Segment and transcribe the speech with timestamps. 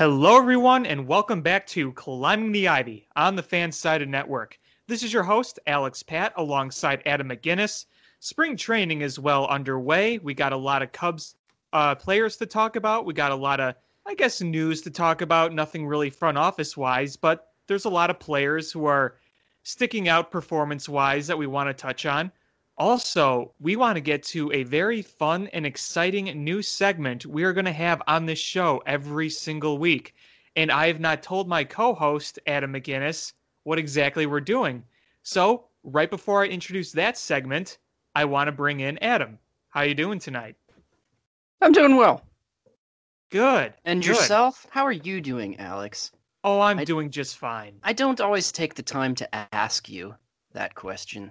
[0.00, 4.58] Hello, everyone, and welcome back to Climbing the Ivy on the Fan Fansided Network.
[4.86, 7.84] This is your host, Alex Pat, alongside Adam McGinnis.
[8.18, 10.16] Spring training is well underway.
[10.16, 11.34] We got a lot of Cubs
[11.74, 13.04] uh, players to talk about.
[13.04, 13.74] We got a lot of,
[14.06, 15.52] I guess, news to talk about.
[15.52, 19.16] Nothing really front office wise, but there's a lot of players who are
[19.64, 22.32] sticking out performance wise that we want to touch on.
[22.80, 27.52] Also, we want to get to a very fun and exciting new segment we are
[27.52, 30.14] going to have on this show every single week.
[30.56, 34.82] And I have not told my co host, Adam McGinnis, what exactly we're doing.
[35.22, 37.76] So, right before I introduce that segment,
[38.14, 39.38] I want to bring in Adam.
[39.68, 40.56] How are you doing tonight?
[41.60, 42.24] I'm doing well.
[43.28, 43.74] Good.
[43.84, 44.08] And good.
[44.08, 44.66] yourself?
[44.70, 46.12] How are you doing, Alex?
[46.44, 47.78] Oh, I'm I- doing just fine.
[47.82, 50.14] I don't always take the time to ask you
[50.52, 51.30] that question.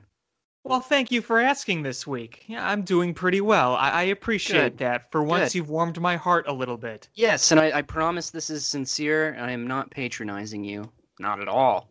[0.63, 2.43] Well, thank you for asking this week.
[2.47, 3.75] Yeah, I'm doing pretty well.
[3.75, 4.77] I, I appreciate Good.
[4.79, 5.11] that.
[5.11, 5.55] For once, Good.
[5.59, 7.07] you've warmed my heart a little bit.
[7.15, 9.35] Yes, and I, I promise this is sincere.
[9.39, 10.91] I am not patronizing you.
[11.19, 11.89] Not at all.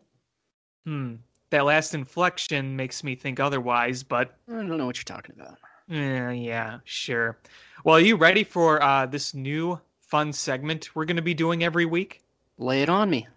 [0.85, 1.15] Hmm.
[1.49, 5.57] That last inflection makes me think otherwise, but I don't know what you're talking about.
[5.91, 7.39] eh, yeah, sure.
[7.83, 11.63] Well, are you ready for uh, this new fun segment we're going to be doing
[11.63, 12.21] every week?
[12.59, 13.27] Lay it on me.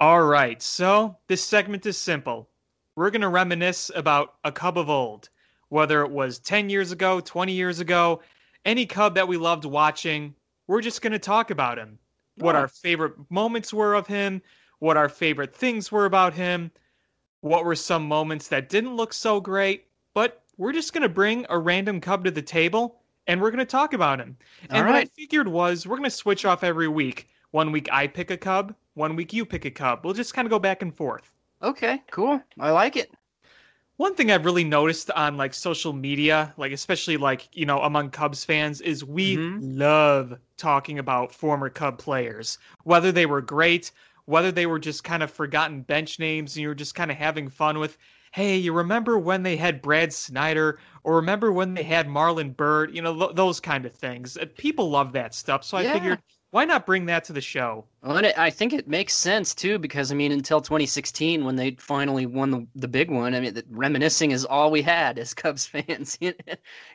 [0.00, 2.48] All right, so this segment is simple.
[2.96, 5.28] We're going to reminisce about a Cub of old,
[5.68, 8.22] whether it was 10 years ago, 20 years ago,
[8.64, 10.34] any Cub that we loved watching.
[10.66, 11.98] We're just going to talk about him.
[12.38, 12.60] What Oh.
[12.60, 14.40] our favorite moments were of him,
[14.78, 16.70] what our favorite things were about him,
[17.42, 21.44] what were some moments that didn't look so great, but we're just going to bring
[21.50, 24.38] a random Cub to the table and we're going to talk about him.
[24.70, 27.28] And what I figured was we're going to switch off every week.
[27.50, 30.00] One week I pick a Cub, one week you pick a Cub.
[30.02, 31.30] We'll just kind of go back and forth.
[31.66, 32.42] Okay, cool.
[32.58, 33.12] I like it.
[33.98, 38.10] One thing I've really noticed on like social media, like especially like, you know, among
[38.10, 39.60] Cubs fans is we Mhm.
[39.60, 43.92] love talking about former Cub players, whether they were great,
[44.26, 47.16] whether they were just kind of forgotten bench names and you were just kind of
[47.16, 47.96] having fun with,
[48.32, 52.94] hey, you remember when they had Brad Snyder or remember when they had Marlon Byrd,
[52.94, 54.36] you know, th- those kind of things.
[54.58, 55.64] People love that stuff.
[55.64, 55.86] So I Yeah.
[55.86, 56.22] figured
[56.56, 57.84] why not bring that to the show?
[58.02, 61.54] Well, and it, I think it makes sense too because I mean, until 2016, when
[61.54, 65.18] they finally won the, the big one, I mean, the, reminiscing is all we had
[65.18, 66.16] as Cubs fans.
[66.20, 66.32] you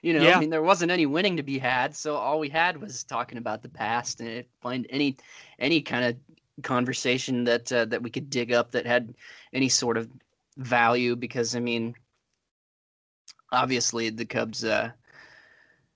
[0.02, 0.36] know, Yeah.
[0.36, 3.38] I mean, there wasn't any winning to be had, so all we had was talking
[3.38, 5.18] about the past and find any
[5.60, 9.14] any kind of conversation that uh, that we could dig up that had
[9.54, 10.10] any sort of
[10.58, 11.16] value.
[11.16, 11.94] Because I mean,
[13.52, 14.64] obviously the Cubs.
[14.64, 14.90] Uh,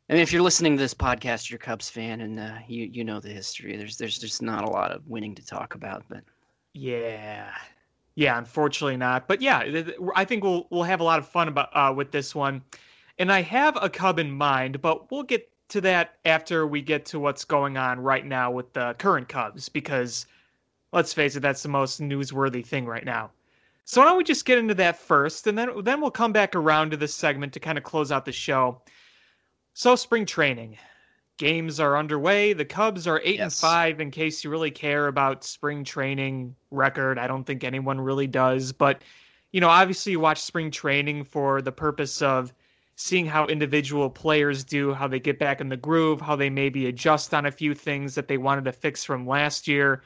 [0.09, 2.85] I mean, if you're listening to this podcast, you're a Cubs fan, and uh, you
[2.85, 3.75] you know the history.
[3.75, 6.23] There's there's just not a lot of winning to talk about, but
[6.73, 7.51] Yeah.
[8.16, 9.27] Yeah, unfortunately not.
[9.27, 9.83] But yeah,
[10.16, 12.61] I think we'll we'll have a lot of fun about uh, with this one.
[13.17, 17.05] And I have a cub in mind, but we'll get to that after we get
[17.05, 20.27] to what's going on right now with the current Cubs because
[20.91, 23.31] let's face it, that's the most newsworthy thing right now.
[23.85, 26.55] So why don't we just get into that first and then then we'll come back
[26.55, 28.81] around to this segment to kind of close out the show.
[29.78, 30.78] So spring training.
[31.38, 32.53] Games are underway.
[32.53, 37.19] The Cubs are 8 and 5 in case you really care about spring training record.
[37.19, 39.02] I don't think anyone really does, but
[39.52, 42.53] you know, obviously you watch spring training for the purpose of
[42.96, 46.85] seeing how individual players do, how they get back in the groove, how they maybe
[46.85, 50.03] adjust on a few things that they wanted to fix from last year.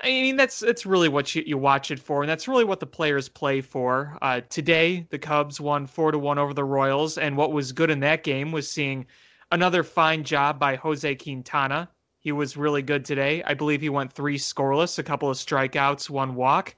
[0.00, 2.78] I mean, that's that's really what you, you watch it for, and that's really what
[2.78, 4.16] the players play for.
[4.22, 7.90] Uh, today, the Cubs won four to one over the Royals, and what was good
[7.90, 9.06] in that game was seeing
[9.50, 11.88] another fine job by Jose Quintana.
[12.20, 13.42] He was really good today.
[13.42, 16.76] I believe he went three scoreless, a couple of strikeouts, one walk.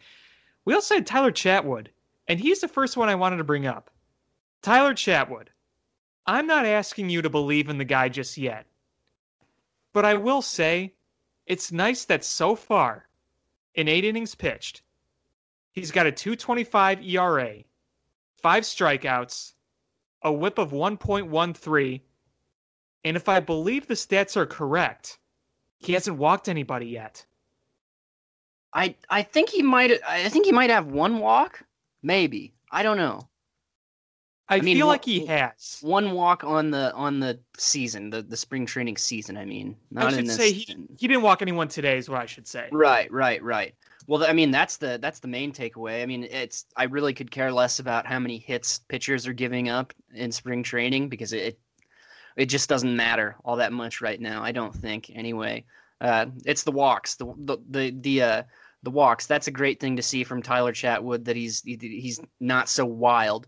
[0.65, 1.89] We also had Tyler Chatwood,
[2.27, 3.91] and he's the first one I wanted to bring up.
[4.63, 5.49] Tyler Chatwood.
[6.27, 8.67] I'm not asking you to believe in the guy just yet.
[9.93, 10.95] But I will say,
[11.47, 13.09] it's nice that so far,
[13.75, 14.83] in eight innings pitched,
[15.73, 17.57] he's got a 225 ERA,
[18.43, 19.55] five strikeouts,
[20.23, 22.01] a whip of 1.13,
[23.05, 25.19] and if I believe the stats are correct,
[25.79, 27.25] he hasn't walked anybody yet.
[28.73, 31.63] I I think he might I think he might have one walk,
[32.03, 32.55] maybe.
[32.71, 33.30] I don't know.
[34.51, 35.79] I, I mean, feel like he has.
[35.81, 39.37] One walk on the on the season, the the spring training season.
[39.37, 40.37] I mean, not I in should this.
[40.37, 42.69] say he, he didn't walk anyone today, is what I should say.
[42.73, 43.75] Right, right, right.
[44.09, 46.03] Well, I mean, that's the that's the main takeaway.
[46.03, 49.69] I mean, it's I really could care less about how many hits pitchers are giving
[49.69, 51.57] up in spring training because it
[52.37, 54.43] it just doesn't matter all that much right now.
[54.43, 55.65] I don't think anyway.
[56.01, 58.43] Uh, it's the walks, the the the the uh,
[58.83, 59.27] the walks.
[59.27, 62.85] That's a great thing to see from Tyler Chatwood that he's he, he's not so
[62.85, 63.47] wild.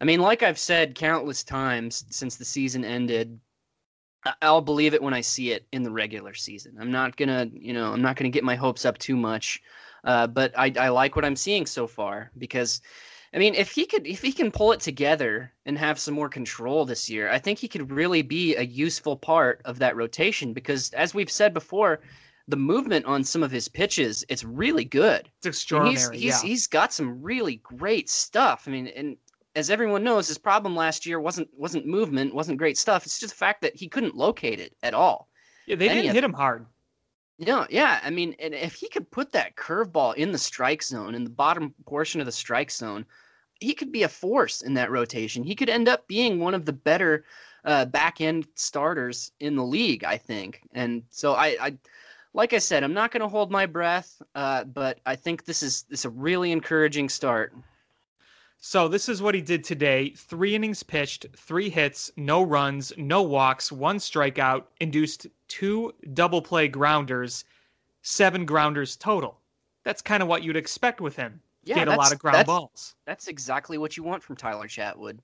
[0.00, 3.38] I mean, like I've said countless times since the season ended,
[4.42, 6.76] I'll believe it when I see it in the regular season.
[6.80, 9.62] I'm not gonna, you know, I'm not gonna get my hopes up too much.
[10.04, 12.80] Uh, but I, I like what I'm seeing so far because,
[13.34, 16.28] I mean, if he could, if he can pull it together and have some more
[16.28, 20.54] control this year, I think he could really be a useful part of that rotation.
[20.54, 22.00] Because as we've said before,
[22.48, 25.28] the movement on some of his pitches, it's really good.
[25.38, 26.16] It's extraordinary.
[26.16, 26.48] He's, he's, yeah.
[26.48, 28.64] he's got some really great stuff.
[28.66, 29.16] I mean, and
[29.54, 33.04] as everyone knows, his problem last year wasn't wasn't movement, wasn't great stuff.
[33.04, 35.28] It's just the fact that he couldn't locate it at all.
[35.66, 36.66] yeah, they any didn't hit him hard.
[37.38, 38.00] Yeah, yeah.
[38.02, 41.30] I mean, and if he could put that curveball in the strike zone, in the
[41.30, 43.06] bottom portion of the strike zone,
[43.60, 45.42] he could be a force in that rotation.
[45.42, 47.24] He could end up being one of the better
[47.64, 50.62] uh, back end starters in the league, I think.
[50.72, 51.78] And so I, I
[52.34, 55.62] like I said, I'm not going to hold my breath, uh, but I think this
[55.62, 57.54] is this is a really encouraging start.
[58.62, 60.10] So this is what he did today.
[60.10, 66.68] Three innings pitched, three hits, no runs, no walks, one strikeout, induced two double play
[66.68, 67.44] grounders,
[68.02, 69.38] seven grounders total.
[69.82, 71.40] That's kind of what you'd expect with him.
[71.64, 72.94] Yeah, Get a lot of ground that's- balls.
[73.06, 75.18] That's exactly what you want from Tyler Chatwood.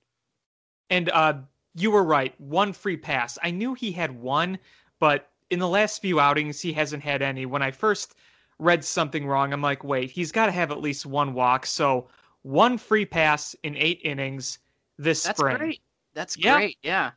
[0.89, 1.35] And uh,
[1.75, 2.39] you were right.
[2.41, 3.39] One free pass.
[3.43, 4.59] I knew he had one,
[4.99, 7.44] but in the last few outings, he hasn't had any.
[7.44, 8.15] When I first
[8.59, 11.67] read something wrong, I'm like, wait, he's got to have at least one walk.
[11.67, 12.09] So
[12.46, 14.60] one free pass in eight innings
[14.98, 15.56] this That's spring.
[15.56, 15.81] great.
[16.14, 16.54] That's Yeah.
[16.54, 16.78] great.
[16.82, 17.10] Yeah.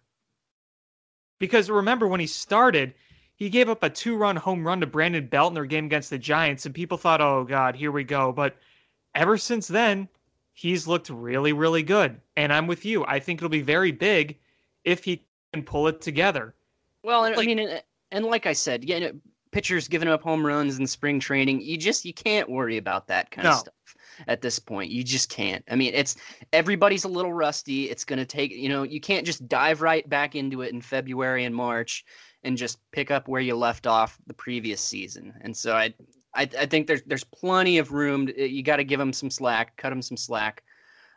[1.38, 2.94] Because remember when he started,
[3.36, 6.18] he gave up a two-run home run to Brandon Belt in their game against the
[6.18, 8.58] Giants, and people thought, "Oh God, here we go." But
[9.16, 10.10] ever since then,
[10.54, 12.20] he's looked really, really good.
[12.36, 13.06] And I'm with you.
[13.06, 14.38] I think it'll be very big
[14.84, 15.24] if he
[15.54, 16.56] can pull it together.
[17.04, 19.20] Well, and, Like- I mean, and, and like I said, yeah, you know,
[19.52, 23.32] pitchers giving up home runs in spring training, you just you can't worry about that
[23.32, 23.52] kind No.
[23.52, 23.74] of stuff
[24.28, 24.92] at this point.
[24.92, 25.64] You just can't.
[25.70, 26.16] I mean, it's
[26.54, 27.90] everybody's a little rusty.
[27.90, 30.82] It's going to take, you know, you can't just dive right back into it in
[30.82, 32.06] February and March
[32.44, 35.34] and just pick up where you left off the previous season.
[35.42, 35.94] And so I
[36.34, 38.28] I, I think there's there's plenty of room.
[38.28, 40.64] To, you got to give them some slack, cut them some slack.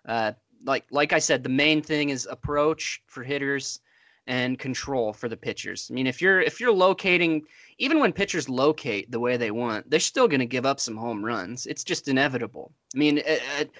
[0.07, 0.33] Uh,
[0.65, 3.81] like like I said, the main thing is approach for hitters
[4.27, 5.89] and control for the pitchers.
[5.91, 7.43] I mean, if you're if you're locating,
[7.79, 10.97] even when pitchers locate the way they want, they're still going to give up some
[10.97, 11.67] home runs.
[11.67, 12.73] It's just inevitable.
[12.95, 13.71] I mean, it, it,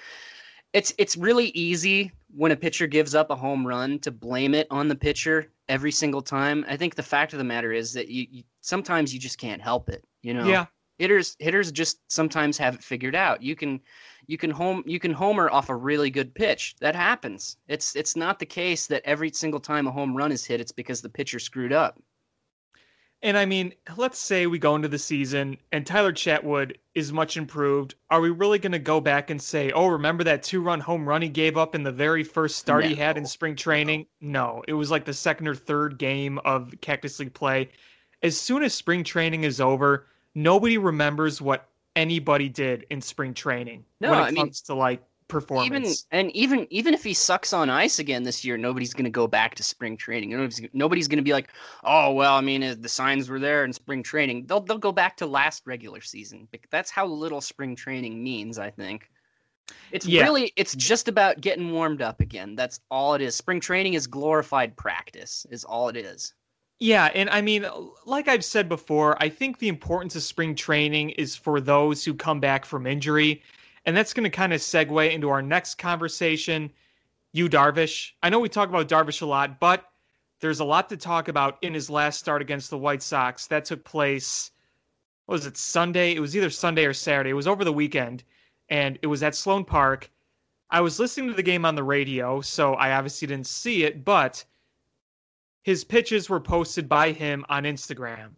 [0.73, 4.67] it's it's really easy when a pitcher gives up a home run to blame it
[4.71, 6.65] on the pitcher every single time.
[6.69, 9.63] I think the fact of the matter is that you, you sometimes you just can't
[9.63, 10.05] help it.
[10.23, 10.67] You know, Yeah,
[10.99, 13.43] hitters hitters just sometimes have it figured out.
[13.43, 13.81] You can
[14.33, 16.75] you can home you can homer off a really good pitch.
[16.81, 17.59] That happens.
[17.69, 20.73] It's it's not the case that every single time a home run is hit, it's
[20.73, 22.01] because the pitcher screwed up.
[23.23, 27.37] and I mean, let's say we go into the season and Tyler Chatwood is much
[27.37, 27.95] improved.
[28.11, 31.23] Are we really going to go back and say, "Oh, remember that two-run home run
[31.23, 34.73] he gave up in the very first start he had in spring training?" No, it
[34.75, 37.71] was like the second or third game of Cactus League play.
[38.23, 43.85] As soon as spring training is over, nobody remembers what anybody did in spring training
[44.01, 46.07] No, when it I mean, comes to like performance.
[46.11, 49.11] Even and even even if he sucks on ice again this year, nobody's going to
[49.11, 50.31] go back to spring training.
[50.31, 51.51] Nobody's, nobody's going to be like,
[51.85, 54.93] "Oh, well, I mean, uh, the signs were there in spring training." They'll they'll go
[54.93, 56.49] back to last regular season.
[56.71, 59.11] That's how little spring training means, I think.
[59.91, 60.23] It's Yeah.
[60.23, 62.55] really it's just about getting warmed up again.
[62.57, 63.35] That's all it is.
[63.37, 65.47] Spring training is glorified practice.
[65.51, 66.35] Is all it is.
[66.83, 67.65] Yeah, and I mean,
[68.07, 72.13] like I've said before, I think the importance of spring training is for those who
[72.13, 73.41] come back from injury.
[73.87, 76.73] And that's going to kind of segue into our next conversation.
[77.35, 78.11] Yu, Darvish.
[78.25, 79.93] I know we talk about Darvish a lot, but
[80.41, 83.47] there's a lot to talk about in his last start against the White Sox.
[83.47, 84.51] That took place,
[85.27, 86.17] what was it, Sunday?
[86.17, 87.31] It was either Sunday or Saturday.
[87.31, 88.25] It was over the weekend,
[88.71, 90.11] and it was at Sloan Park.
[90.69, 94.05] I was listening to the game on the radio, so I obviously didn't see it,
[94.05, 94.45] but
[95.63, 98.31] his pitches were posted by him on Instagram.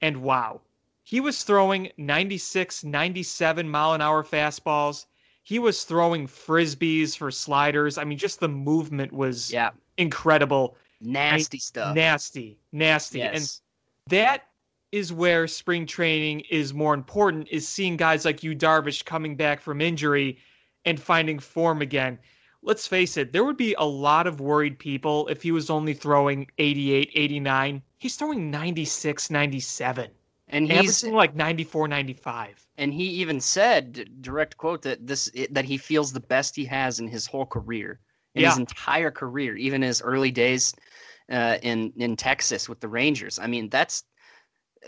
[0.00, 0.60] And wow,
[1.04, 5.06] he was throwing 96, 97 mile an hour fastballs.
[5.44, 7.98] He was throwing frisbees for sliders.
[7.98, 10.76] I mean, just the movement was Yeah, incredible.
[11.00, 11.94] nasty stuff.
[11.96, 13.18] Nasty, nasty.
[13.18, 13.34] yes.
[13.36, 14.48] And that
[14.92, 19.60] is where spring training is more important is seeing guys like Yu Darvish coming back
[19.60, 20.38] from injury
[20.84, 22.18] and finding form again.
[22.62, 25.94] Let's face it, there would be a lot of worried people if he was only
[25.94, 27.82] throwing 88, 89.
[27.98, 30.10] He's throwing 96, 97.
[30.48, 32.66] and he's like 94, 95.
[32.78, 37.00] and he even said direct quote that this that he feels the best he has
[37.00, 38.00] in his whole career
[38.34, 40.74] in his entire career even his early days
[41.30, 44.04] uh, in in Texas with the Rangers I mean that's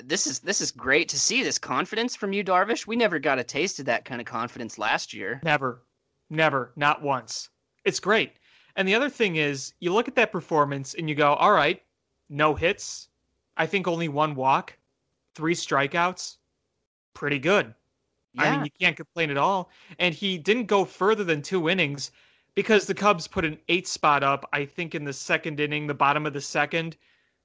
[0.03, 3.39] this is this is great to see this confidence from Yu Darvish we never got
[3.39, 5.83] a taste of that kind of confidence last year Never,
[6.31, 7.49] never, not once.
[7.85, 8.33] It's great.
[8.77, 11.83] And the other thing is, you look at that performance and you go, all right,
[12.29, 13.09] no hits,
[13.57, 14.77] I think only one walk,
[15.35, 16.37] three strikeouts.
[17.15, 17.75] Pretty good.
[18.33, 18.43] Yeah.
[18.43, 19.71] I mean, you can't complain at all.
[19.99, 22.11] And he didn't go further than two innings
[22.57, 25.95] because the Cubs put an eight spot up, I think, in the second inning, the
[25.95, 26.97] bottom of the second.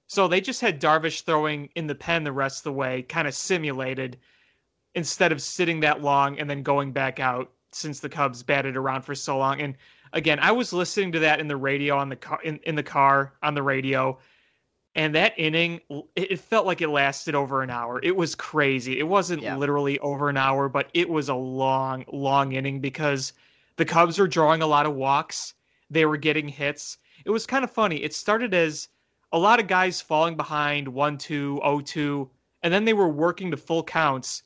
[0.08, 3.28] So they just had Darvish throwing in the pen the rest of the way, kind
[3.28, 4.18] of simulated,
[4.96, 9.04] instead of sitting that long and then going back out since the Cubs batted around
[9.04, 9.62] for so long.
[9.62, 9.76] And
[10.14, 12.84] again, I was listening to that in the radio on the car in, in the
[12.84, 14.18] car on the radio.
[14.96, 15.82] And that inning,
[16.16, 18.00] it felt like it lasted over an hour.
[18.04, 19.00] It was crazy.
[19.00, 19.56] It wasn't Yeah.
[19.56, 23.34] literally over an hour, but it was a long, long inning because
[23.78, 25.54] the Cubs were drawing a lot of walks.
[25.92, 26.98] They were getting hits.
[27.24, 27.98] It was kind of funny.
[28.04, 28.90] It started as
[29.32, 32.30] a lot of guys falling behind 1 2, 0 2,
[32.64, 34.44] and then they were working to full counts,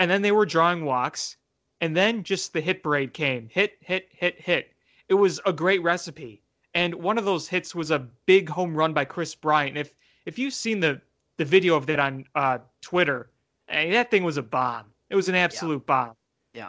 [0.00, 1.36] and then they were drawing walks,
[1.80, 4.73] and then just the hit parade came hit, hit, hit, hit.
[5.08, 6.42] It was a great recipe.
[6.74, 9.76] And one of those hits was a big home run by Kris Bryant.
[9.76, 9.94] If
[10.26, 11.00] if you've seen the
[11.36, 13.30] the video of that on uh, Twitter,
[13.68, 14.86] eh, that thing was a bomb.
[15.10, 16.14] It was an absolute bomb.
[16.52, 16.68] Yeah.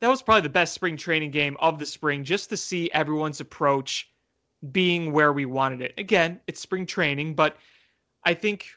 [0.00, 3.40] That was probably the best spring training game of the spring, just to see everyone's
[3.40, 4.10] approach
[4.72, 5.94] being where we wanted it.
[5.98, 7.56] Again, it's spring training, but
[8.24, 8.68] I think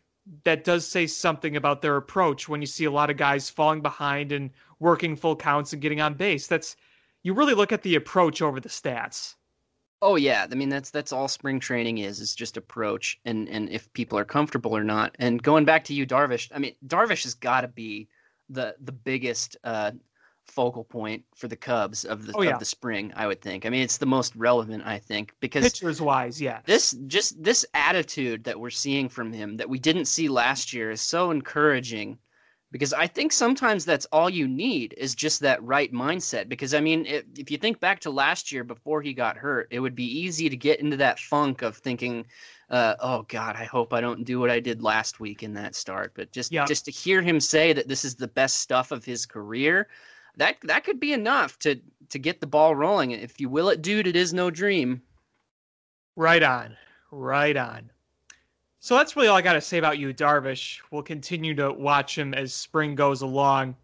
[0.44, 3.82] that does say something about their approach when you see a lot of guys falling
[3.82, 4.50] behind and
[4.80, 6.48] working full counts and getting on base.
[6.48, 6.76] That's
[7.28, 9.36] you really look at the approach over the stats.
[10.02, 13.68] Oh yeah, I mean that's that's all spring training is is just approach and and
[13.70, 15.14] if people are comfortable or not.
[15.20, 18.08] And going back to Yu, Darvish, I mean Darvish has got to be
[18.50, 19.92] the the biggest uh,
[20.46, 22.52] focal point for the Cubs of the Oh, yeah.
[22.52, 23.12] of the spring.
[23.14, 23.66] I would think.
[23.66, 24.84] I mean it's the most relevant.
[24.86, 26.62] I think because Pitchers wise, yeah.
[26.64, 30.92] this just this attitude that we're seeing from him that we didn't see last year
[30.92, 32.20] is so encouraging
[32.72, 36.50] because I think sometimes that's all you need is just that right mindset.
[36.50, 39.68] Because I mean, if, if you think back to last year before he got hurt,
[39.72, 42.26] it would be easy to get into that funk of thinking,
[42.70, 45.76] uh, "Oh God, I hope I don't do what I did last week in that
[45.76, 46.66] start." But just Yeah.
[46.66, 49.88] just to hear him say that this is the best stuff of his career,
[50.36, 53.12] that that could be enough to to get the ball rolling.
[53.12, 55.02] If you will it, dude, it is no dream.
[56.18, 56.76] Right on.
[57.12, 57.92] Right on.
[58.88, 60.80] So that's really all I got to say about Yu, Darvish.
[60.92, 63.76] We'll continue to watch him as spring goes along.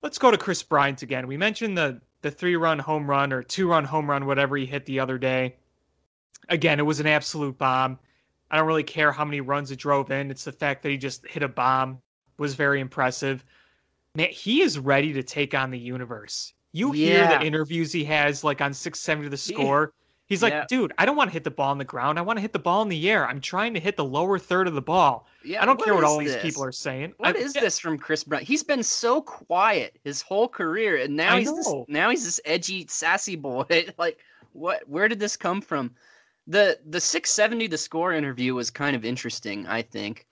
[0.00, 1.26] Let's go to Kris Bryant again.
[1.26, 4.64] We mentioned the the three run home run or two run home run, whatever he
[4.64, 5.56] hit the other day.
[6.50, 7.98] Again, it was an absolute bomb.
[8.52, 10.30] I don't really care how many runs it drove in.
[10.30, 12.00] It's the fact that he just hit a bomb
[12.38, 13.44] was very impressive.
[14.14, 16.52] Man, he is ready to take on the universe.
[16.70, 19.92] You hear the interviews he has like on 670 the score.
[20.28, 20.66] He's like, Yeah.
[20.68, 22.18] dude, I don't want to hit the ball on the ground.
[22.18, 23.26] I want to hit the ball in the air.
[23.26, 25.26] I'm trying to hit the lower third of the ball.
[25.42, 27.14] Yeah, I don't care what all these people are saying.
[27.16, 28.46] What I, is this from Kris Bryant?
[28.46, 32.40] He's been so quiet his whole career, and now I he's this, now he's this
[32.44, 33.86] edgy, sassy boy.
[33.98, 34.18] like,
[34.52, 34.86] what?
[34.86, 35.94] Where did this come from?
[36.46, 40.26] the The six seventy the score interview was kind of interesting, I think,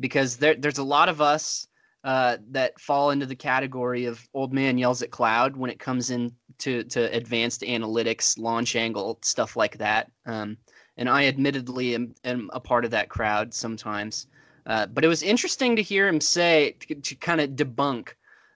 [0.00, 1.66] because there there's a lot of us
[2.04, 6.10] uh, that fall into the category of old man yells at cloud when it comes
[6.10, 10.10] in to to advanced analytics, launch angle stuff like that.
[10.26, 10.56] Um,
[10.96, 14.26] and I admittedly am, am a part of that crowd sometimes.
[14.66, 18.10] Uh, but it was interesting to hear him say to, to kind of debunk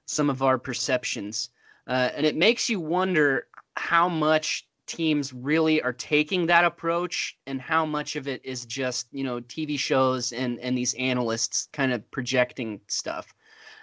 [0.04, 1.50] some of our perceptions,
[1.88, 7.60] uh, and it makes you wonder how much teams really are taking that approach, and
[7.60, 11.92] how much of it is just you know TV shows and and these analysts kind
[11.92, 13.34] of projecting stuff.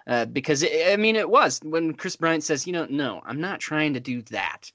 [0.08, 3.40] Uh, because it, I mean, it was when Kris Bryant says, you know, no, I'm
[3.42, 4.72] not trying to do that.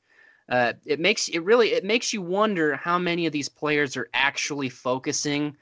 [0.48, 4.08] Uh, it makes it really it makes you wonder how many of these players are
[4.14, 5.54] actually focusing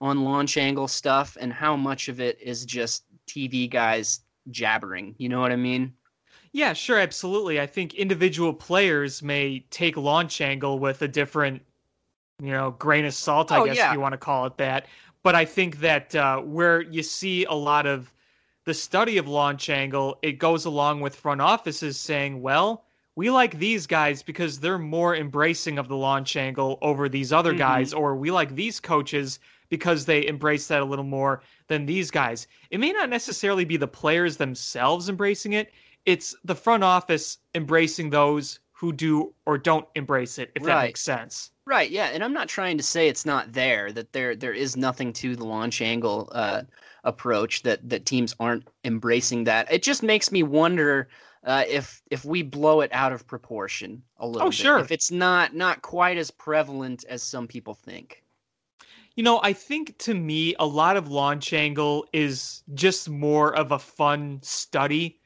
[0.00, 5.14] on launch angle stuff and how much of it is just TV guys jabbering.
[5.18, 5.94] You know what I mean?
[6.52, 7.60] Yeah, sure, absolutely.
[7.60, 11.62] I think individual players may take launch angle with a different,
[12.42, 13.88] you know, grain of salt, I Oh, guess yeah.
[13.88, 14.86] if you want to call it that.
[15.22, 18.12] But I think that uh, where you see a lot of
[18.64, 22.84] the study of launch angle, it goes along with front offices saying, well,
[23.16, 27.52] we like these guys because they're more embracing of the launch angle over these other
[27.52, 27.58] Mhm.
[27.58, 32.10] guys, or we like these coaches because they embrace that a little more than these
[32.10, 32.46] guys.
[32.70, 35.72] It may not necessarily be the players themselves embracing it,
[36.06, 41.02] it's the front office embracing those who do or don't embrace it, if that makes
[41.02, 41.50] sense.
[41.66, 41.90] Right.
[41.90, 42.06] Yeah.
[42.06, 43.92] And I'm not trying to say it's not there.
[43.92, 46.62] That there there is nothing to the launch angle uh,
[47.04, 49.70] approach that that teams aren't embracing that.
[49.70, 51.10] It just makes me wonder
[51.44, 54.48] uh, if if we blow it out of proportion a little.
[54.48, 54.54] bit.
[54.54, 54.78] sure.
[54.78, 58.24] If it's not not quite as prevalent as some people think.
[59.14, 63.72] You know, I think to me, a lot of launch angle is just more of
[63.72, 65.20] a fun study.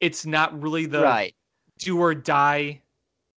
[0.00, 1.34] It's not really the right.
[1.78, 2.80] do or die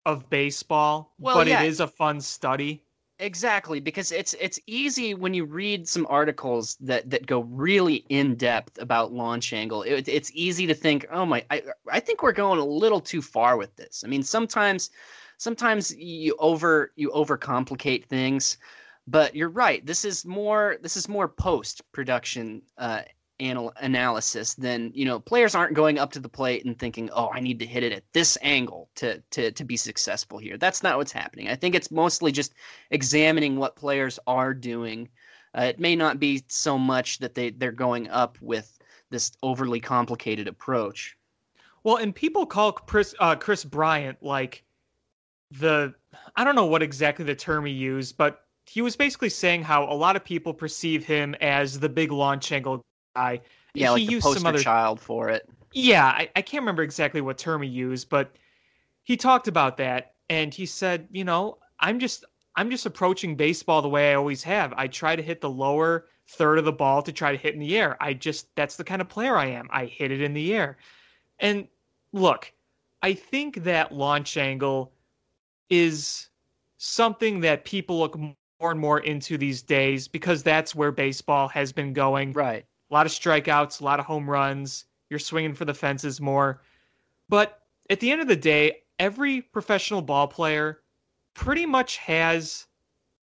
[0.09, 1.63] of baseball, Well, but yeah.
[1.63, 2.83] it is a fun study.
[3.21, 8.37] Exactly, because it's it's easy when you read some articles that that go really in
[8.37, 9.83] depth about launch angle.
[9.83, 13.21] It, it's easy to think, oh my, I I think we're going a little too
[13.21, 14.03] far with this.
[14.05, 14.91] I mean, sometimes
[15.37, 18.57] sometimes you over you overcomplicate things,
[19.07, 19.85] but you're right.
[19.85, 23.03] This is more this is more post production uh,
[23.41, 27.31] anal- analysis then you know players aren't going up to the plate and thinking oh
[27.33, 30.57] i need to hit it at this angle to to to be successful here.
[30.57, 31.49] That's not what's happening.
[31.49, 32.55] I think it's mostly just
[32.91, 35.09] examining what players are doing.
[35.57, 38.79] Uh, it may not be so much that they they're going up with
[39.11, 41.17] this overly complicated approach.
[41.85, 44.65] Well and people call kris uh, kris bryant like
[45.53, 45.95] the
[46.37, 49.85] i don't know what exactly the term he used but he was basically saying how
[49.85, 52.83] a lot of people perceive him as the big launch angle
[53.19, 53.41] guy.
[53.75, 55.49] Yeah, he like used some other child for it.
[55.73, 58.35] Yeah, I, I can't remember exactly what term he used, but
[59.05, 62.25] he talked about that and he said, you know, I'm just
[62.57, 64.73] I'm just approaching baseball the way I always have.
[64.77, 67.61] I try to hit the lower third of the ball to try to hit in
[67.61, 67.97] the air.
[68.01, 69.69] I just that's the kind of player I am.
[69.71, 70.79] I hit it in the air.
[71.39, 71.69] And
[72.13, 72.53] look,
[73.03, 74.93] I think that launch angle
[75.71, 76.29] is
[76.79, 81.73] something that people look more and more into these days because that's where baseball has
[81.73, 82.33] been going.
[82.33, 84.85] Right a lot of strikeouts, a lot of home runs.
[85.11, 86.63] You're swinging for the fences more.
[87.29, 90.81] But at the end of the day, every professional ball player
[91.35, 92.67] pretty much has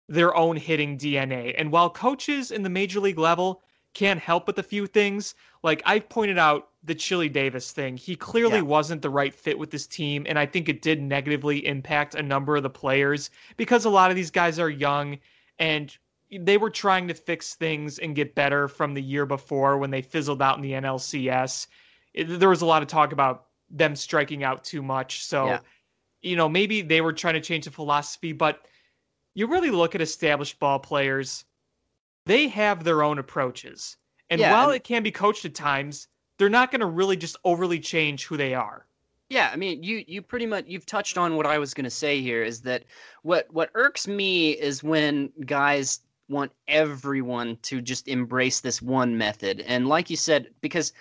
[0.08, 1.53] their own hitting DNA.
[1.58, 3.62] And while coaches in the major league level
[3.94, 8.15] can't help with a few things, like I've pointed out the Chili Davis thing, he
[8.15, 8.62] clearly yeah.
[8.62, 10.25] wasn't the right fit with this team.
[10.27, 14.10] And I think it did negatively impact a number of the players because a lot
[14.10, 15.20] of these guys are young
[15.60, 15.96] and
[16.31, 20.01] they were trying to fix things and get better from the year before when they
[20.01, 21.67] fizzled out in the NLCS.
[22.13, 25.25] It, there was a lot of talk about them striking out too much.
[25.25, 25.59] So, yeah.
[26.21, 28.65] you know, maybe they were trying to change the philosophy, but
[29.33, 31.45] you really look at established ball players,
[32.25, 33.98] they have their own approaches.
[34.29, 37.18] And yeah, while and- it can be coached at times, they're not going to really
[37.18, 38.85] just overly change who they are.
[39.29, 41.92] Yeah, I mean, you you pretty much you've touched on what I was going to
[41.92, 42.85] say here is that
[43.22, 49.61] what what irks me is when guys want everyone to just embrace this one method.
[49.61, 50.94] And like you said, because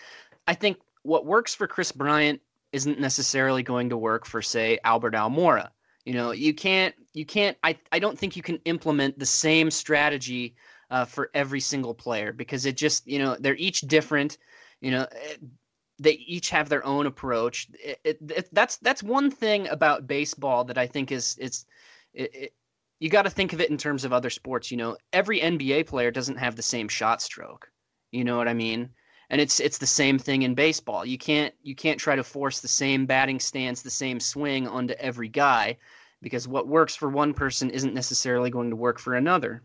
[0.47, 2.41] I think what works for Kris Bryant
[2.73, 5.71] isn't necessarily going to work for say Albert Almora.
[6.05, 9.71] You know, you can't you can't I I don't think you can implement the same
[9.71, 10.55] strategy
[10.91, 14.39] uh, for every single player because it just, you know, they're each different,
[14.81, 15.37] you know, eh,
[15.99, 17.69] they each have their own approach.
[17.83, 21.67] It, it, that's that's one thing about baseball that I think is is
[22.15, 22.55] it,
[23.01, 24.71] you got to think of it in terms of other sports.
[24.71, 27.71] You know, every NBA player doesn't have the same shot stroke.
[28.11, 28.91] You know what I mean?
[29.31, 31.05] And it's it's the same thing in baseball.
[31.05, 34.95] You can't you can't try to force the same batting stance, the same swing onto
[34.95, 35.77] every guy,
[36.23, 39.63] because what works for one person isn't necessarily going to work for another.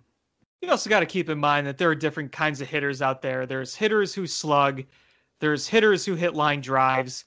[0.61, 3.21] You also got to keep in mind that there are different kinds of hitters out
[3.21, 3.45] there.
[3.45, 4.83] There's hitters who slug,
[5.39, 7.25] there's hitters who hit line drives.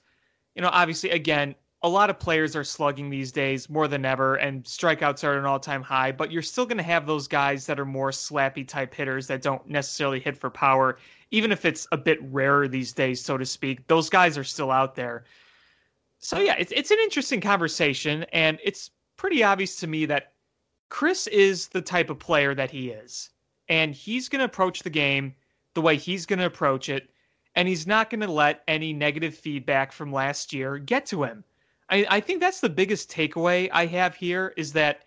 [0.54, 1.54] You know, obviously, again,
[1.86, 5.38] a lot of players are slugging these days more than ever, and strikeouts are at
[5.38, 8.10] an all time high, but you're still going to have those guys that are more
[8.10, 10.98] slappy type hitters that don't necessarily hit for power,
[11.30, 13.86] even if it's a bit rarer these days, so to speak.
[13.86, 15.26] Those guys are still out there.
[16.18, 20.32] So, yeah, it's, it's an interesting conversation, and it's pretty obvious to me that
[20.88, 23.30] Kris is the type of player that he is,
[23.68, 25.36] and he's going to approach the game
[25.74, 27.10] the way he's going to approach it,
[27.54, 31.44] and he's not going to let any negative feedback from last year get to him
[31.88, 35.02] I, I think that's the biggest takeaway I have here is that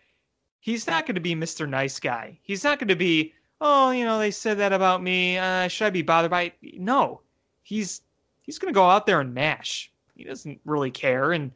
[0.60, 1.68] he's not going to be Mr.
[1.68, 2.40] Nice Guy.
[2.42, 5.38] He's not going to be, oh, you know, they said that about me.
[5.38, 6.80] Uh, should I be bothered by it?
[6.80, 7.22] No,
[7.64, 8.02] he's
[8.42, 9.92] he's going to go out there and mash.
[10.16, 11.32] He doesn't really care.
[11.34, 11.52] And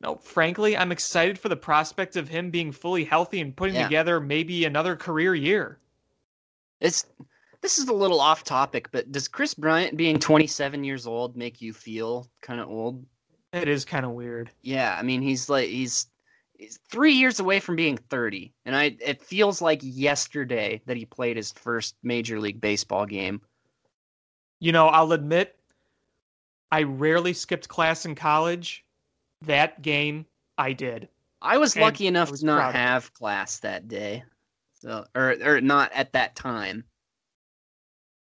[0.00, 3.84] no, frankly, I'm excited for the prospect of him being fully healthy and putting yeah.
[3.84, 5.78] together maybe another career year.
[6.80, 7.06] It's
[7.62, 11.62] this is a little off topic, but does Kris Bryant being 27 years old make
[11.62, 13.06] you feel kind of old?
[13.54, 14.50] It is kind of weird.
[14.62, 16.08] Yeah, I mean, he's like he's
[16.54, 21.04] he's three years away from being 30, and I it feels like yesterday that he
[21.04, 23.40] played his first Major League Baseball game.
[24.58, 25.56] You know, I'll admit,
[26.72, 28.84] I rarely skipped class in college.
[29.42, 30.26] That game,
[30.58, 31.08] I did.
[31.40, 34.24] I was lucky enough was to not have class that day,
[34.80, 36.82] so or or not at that time.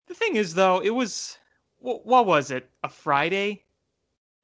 [0.09, 1.39] The thing is, though, it was
[1.79, 2.69] what was it?
[2.83, 3.64] A Friday?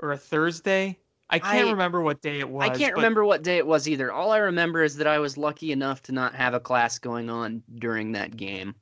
[0.01, 0.99] Or a Thursday.
[1.29, 2.69] I can't I, remember what day it was.
[2.69, 3.01] I can't but...
[3.01, 4.11] remember what day it was either.
[4.11, 7.31] All I remember is that I was lucky enough to not have a class going
[7.31, 8.75] on during that game.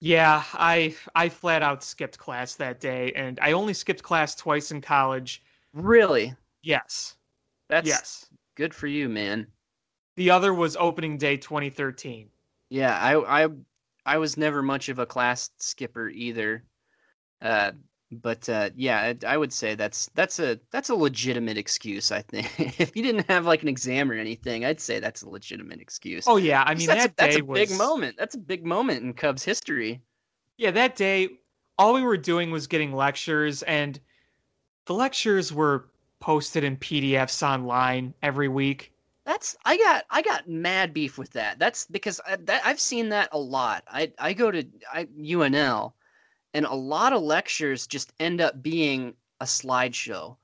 [0.00, 4.70] Yeah, I I flat out skipped class that day, and I only skipped class twice
[4.70, 5.42] in college.
[5.74, 6.34] Really?
[6.62, 7.16] Yes.
[7.68, 8.26] That's yes.
[8.56, 9.46] Good for you, man.
[10.16, 12.28] The other was opening day 2013.
[12.68, 13.48] Yeah, I I
[14.04, 16.64] I was never much of a class skipper either.
[17.40, 17.72] Uh,
[18.12, 22.12] but uh, yeah, I, I would say that's that's a that's a legitimate excuse.
[22.12, 22.48] I think
[22.80, 26.24] if you didn't have like an exam or anything, I'd say that's a legitimate excuse.
[26.28, 28.16] Oh yeah, I mean that's, that that's a was big moment.
[28.18, 30.02] That's a big moment in Cubs history.
[30.58, 31.30] Yeah, that day
[31.78, 33.98] all we were doing was getting lectures and
[34.86, 35.88] the lectures were
[36.20, 38.92] posted in PDFs online every week.
[39.24, 41.58] That's I got I got mad beef with that.
[41.58, 43.84] That's because I, that, I've seen that a lot.
[43.88, 45.92] I I go to I, UNL,
[46.54, 50.36] and a lot of lectures just end up being a slideshow.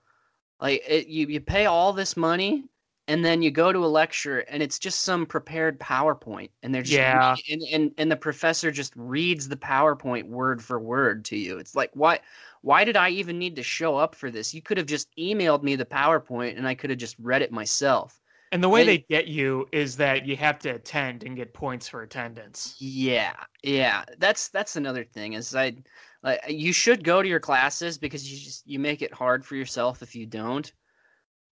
[0.60, 2.64] Like it, you you pay all this money,
[3.08, 6.82] and then you go to a lecture, and it's just some prepared PowerPoint, and they're
[6.82, 7.36] just Yeah.
[7.50, 11.58] and, and and the professor just reads the PowerPoint word for word to you.
[11.58, 12.20] It's like why
[12.62, 14.54] why did I even need to show up for this?
[14.54, 17.52] You could have just emailed me the PowerPoint, and I could have just read it
[17.52, 18.20] myself.
[18.50, 21.52] And the way They- they get you is that you have to attend and get
[21.52, 22.76] points for attendance.
[22.78, 24.04] Yeah, yeah.
[24.18, 25.76] That's that's another thing is I
[26.22, 29.54] like you should go to your classes because you just you make it hard for
[29.54, 30.72] yourself if you don't.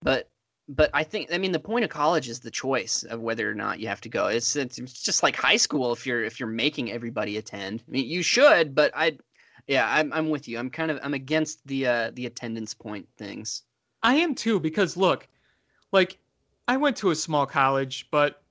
[0.01, 0.29] But
[0.69, 3.53] but I think I mean the point of college is the choice of whether or
[3.55, 4.27] not you have to go.
[4.27, 7.83] It's it's, it's just like high school if you're if you're making everybody attend.
[7.87, 9.17] I mean you should, but I
[9.67, 10.57] yeah, I'm I'm with you.
[10.57, 13.63] I'm kind of I'm against the uh the attendance point things.
[14.01, 15.27] I am too because look,
[15.91, 16.17] like
[16.67, 18.41] I went to a small college, but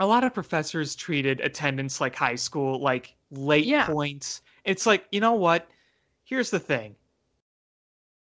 [0.00, 3.86] a lot of professors treated attendance like high school, like late Yeah.
[3.86, 4.42] points.
[4.64, 5.68] It's like, you know what?
[6.24, 6.96] Here's the thing.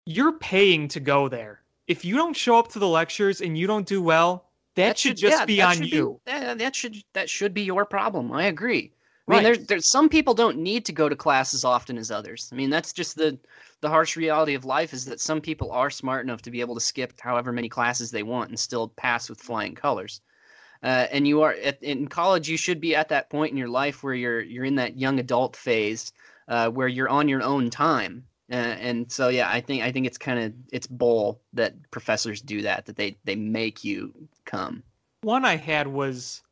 [0.07, 1.63] You're paying to go there.
[1.87, 5.17] If you don't show up to the lectures and you don't do well, that, should,
[5.17, 6.21] just yeah, be on should you.
[6.27, 8.33] that, that should that should be your problem.
[8.33, 8.93] I agree.
[9.29, 9.43] I Right.
[9.43, 12.49] mean, there's there's some people don't need to go to class as often as others.
[12.53, 13.39] I mean, that's just the
[13.81, 16.75] the harsh reality of life is that some people are smart enough to be able
[16.75, 20.21] to skip however many classes they want and still pass with flying colors.
[20.83, 23.69] Uh, and you are at, in college, you should be at that point in your
[23.69, 26.13] life where you're you're in that young adult phase
[26.49, 28.27] uh, where you're on your own time.
[28.51, 32.41] Uh, and so, yeah, I think I think it's kind of it's bull that professors
[32.43, 34.85] do that that they they make you come.
[35.21, 36.43] one I had was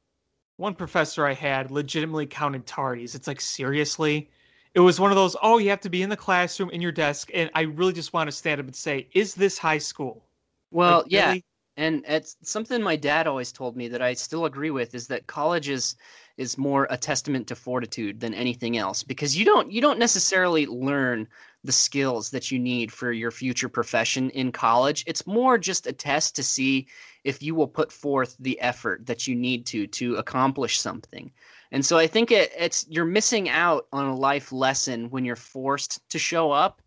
[0.57, 3.15] one professor I had legitimately counted tardies.
[3.15, 4.31] It's like seriously.
[4.75, 6.93] It was one of those, oh, you have to be in the classroom in your
[6.93, 10.27] desk, and I really just want to stand up and say, is this high school?
[10.71, 11.45] Well, Like, yeah, really?
[11.77, 15.27] And it's something my dad always told me that I still agree with is that
[15.27, 15.97] college is
[16.37, 20.67] is more a testament to fortitude than anything else because you don't you don't necessarily
[20.67, 21.29] learn
[21.65, 25.03] the skills that you need for your future profession in college.
[25.07, 26.87] It's more just a test to see
[27.25, 31.33] if you will put forth the effort that you need to to accomplish something.
[31.73, 35.37] And so I think it, it's you're missing out on a life lesson when you're
[35.37, 36.83] forced to show up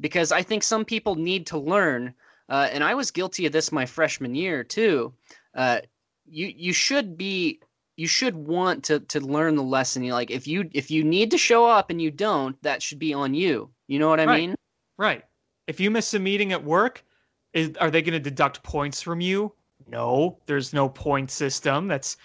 [0.00, 2.14] because I think some people need to learn
[2.48, 5.12] uh, and I was guilty of this my freshman year too.
[5.54, 5.80] Uh,
[6.26, 7.60] you you should be
[7.96, 10.02] you should want to to learn the lesson.
[10.02, 12.98] You like if you if you need to show up and you don't, that should
[12.98, 13.70] be on you.
[13.86, 14.40] You know what I Right.
[14.40, 14.54] mean?
[14.96, 15.24] Right.
[15.66, 17.04] If you miss a meeting at work,
[17.52, 19.52] is, are they going to deduct points from you?
[19.86, 21.88] No, there's no point system.
[21.88, 22.16] That's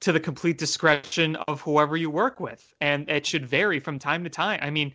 [0.00, 4.22] to the complete discretion of whoever you work with, and it should vary from time
[4.24, 4.60] to time.
[4.62, 4.92] I mean,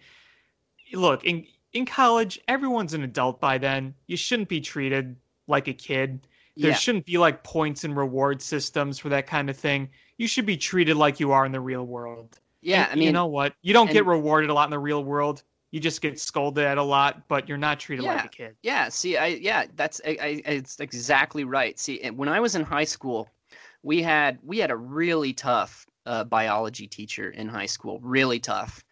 [0.93, 3.95] look in in college, everyone's an adult by then.
[4.07, 5.15] You shouldn't be treated
[5.47, 6.27] like a kid.
[6.61, 6.73] There Yeah.
[6.73, 9.89] shouldn't be like points and reward systems for that kind of thing.
[10.17, 12.39] You should be treated like you are in the real world.
[12.61, 13.53] Yeah, And I mean, you know what?
[13.61, 15.43] You don't get rewarded a lot in the real world.
[15.71, 18.55] You just get scolded at a lot, but you're not treated like a kid.
[18.61, 21.77] Yeah, see, I yeah, that's I, I, it's exactly right.
[21.79, 23.29] See, when I was in high school,
[23.83, 28.83] we had we had a really tough uh, biology teacher in high school, really tough.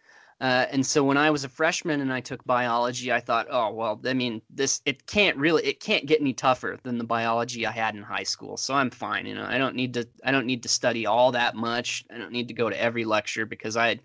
[0.42, 3.70] Uh, and so when I was a freshman and I took biology, I thought, oh
[3.70, 7.64] well, I mean, this it can't really it can't get any tougher than the biology
[7.64, 8.56] I had in high school.
[8.56, 9.46] So I'm fine, you know.
[9.48, 12.04] I don't need to I don't need to study all that much.
[12.12, 14.00] I don't need to go to every lecture because I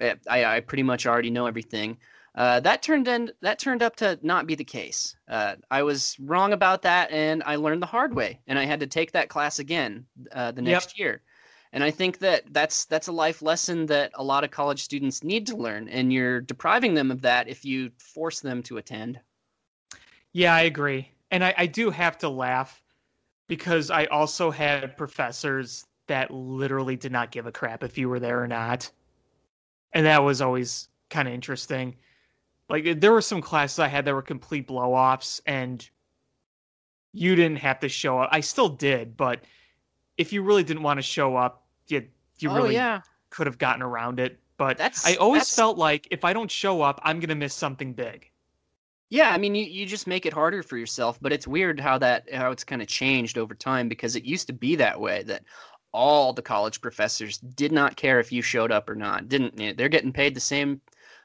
[0.00, 1.98] I, I pretty much already know everything.
[2.34, 5.14] Uh, that turned in, that turned up to not be the case.
[5.28, 8.80] Uh, I was wrong about that, and I learned the hard way, and I had
[8.80, 10.72] to take that class again uh, the Yep.
[10.72, 11.22] next year.
[11.74, 15.24] And I think that that's that's a life lesson that a lot of college students
[15.24, 19.18] need to learn, and you're depriving them of that if you force them to attend.
[20.32, 21.10] Yeah, I agree.
[21.32, 22.80] And I, I do have to laugh
[23.48, 28.20] because I also had professors that literally did not give a crap if you were
[28.20, 28.88] there or not.
[29.92, 31.96] And that was always kind of interesting.
[32.68, 35.88] Like there were some classes I had that were complete blow offs and
[37.12, 38.28] you didn't have to show up.
[38.32, 39.40] I still did, but
[40.16, 42.06] if you really didn't want to show up, you
[42.38, 44.38] you oh really yeah, could have gotten around it.
[44.56, 47.54] But That's- I always that's- felt like if I don't show up, I'm gonna miss
[47.54, 48.30] something big.
[49.10, 51.98] Yeah, I mean, you, you just make it harder for yourself, but it's weird how
[51.98, 55.22] that how it's kind of changed over time because it used to be that way
[55.24, 55.42] that
[55.92, 59.28] all the college professors did not care if you showed up or not.
[59.28, 60.80] Didn't eh, they're getting paid the same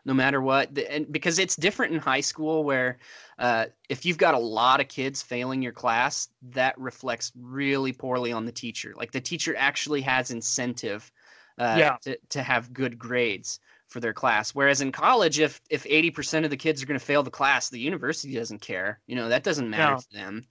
[0.06, 0.78] no matter what?
[0.78, 3.00] And because it's different in high school where
[3.38, 8.32] uh, if you've got a lot of kids failing your class, that reflects really poorly
[8.32, 8.94] on the teacher.
[8.96, 11.12] Like the teacher actually has incentive
[11.58, 11.98] uh, Yeah.
[12.04, 14.54] to, to have good grades for their class.
[14.56, 17.32] Whereas in college, if if eighty percent of the kids are going to fail the
[17.32, 19.00] class, the university doesn't care.
[19.08, 19.98] You know that doesn't matter No.
[20.00, 20.46] to them.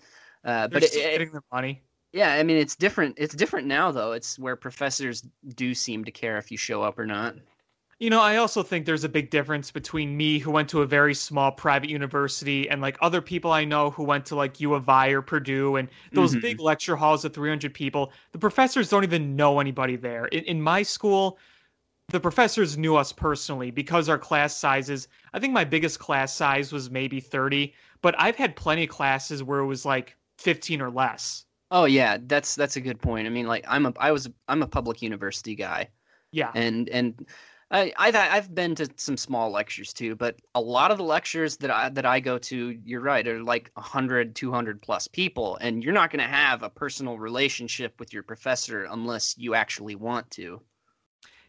[0.44, 1.82] Uh, but it, still it- getting their money.
[2.12, 3.14] yeah, I mean it's different.
[3.18, 4.12] It's different now though.
[4.12, 5.22] It's where professors
[5.54, 7.36] do seem to care if you show up or not.
[8.00, 10.86] You know, I also think there's a big difference between me, who went to a
[10.86, 14.74] very small private university, and like other people I know who went to like U
[14.74, 16.36] of I or Purdue and those Mhm.
[16.36, 18.12] big lecture halls of 300 people.
[18.30, 20.26] The professors don't even know anybody there.
[20.26, 21.38] In, in my school,
[22.10, 26.72] the professors knew us personally because our class sizes, I think my biggest class size
[26.72, 30.90] was maybe 30, but I've had plenty of classes where it was like 15 or
[30.90, 31.46] less.
[31.70, 33.26] Oh yeah, that's that's a good point.
[33.26, 35.90] I mean, like I'm a I was I'm a public university guy,
[36.32, 36.54] Yeah.
[36.54, 37.26] and and
[37.70, 41.56] I I've I've been to some small lectures too, but a lot of the lectures
[41.58, 45.82] that I that I go to, you're right, are like 100, 200 plus people, and
[45.82, 50.30] you're not going to have a personal relationship with your professor unless you actually want
[50.32, 50.62] to.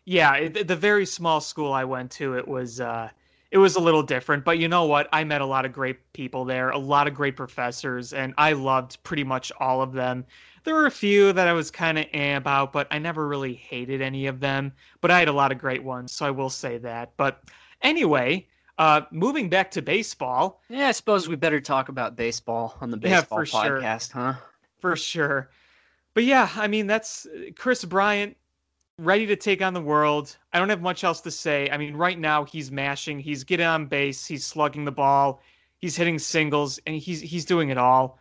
[0.06, 3.10] Yeah, the very small school I went to, it was uh,
[3.52, 4.44] it was a little different.
[4.44, 5.08] But you know what?
[5.14, 8.54] I met a lot of great people there, a lot of great professors, and I
[8.54, 10.26] loved pretty much all of them.
[10.64, 13.54] There were a few that I was kind of eh about, but I never really
[13.54, 14.74] hated any of them.
[15.02, 17.16] But I had a lot of great ones, so I will say that.
[17.18, 17.44] But
[17.82, 22.90] anyway, uh, moving back to baseball, Yeah, I suppose we better talk about baseball on
[22.92, 23.82] the Yeah, baseball sure.
[23.82, 24.36] podcast, huh?
[24.80, 25.50] for sure.
[26.14, 28.38] But yeah, I mean that's Kris Bryant
[28.98, 30.38] ready to take on the world.
[30.54, 31.70] I don't have much else to say.
[31.70, 35.42] I mean, right now he's mashing, he's getting on base, he's slugging the ball,
[35.78, 38.19] he's hitting singles, and he's he's doing it all.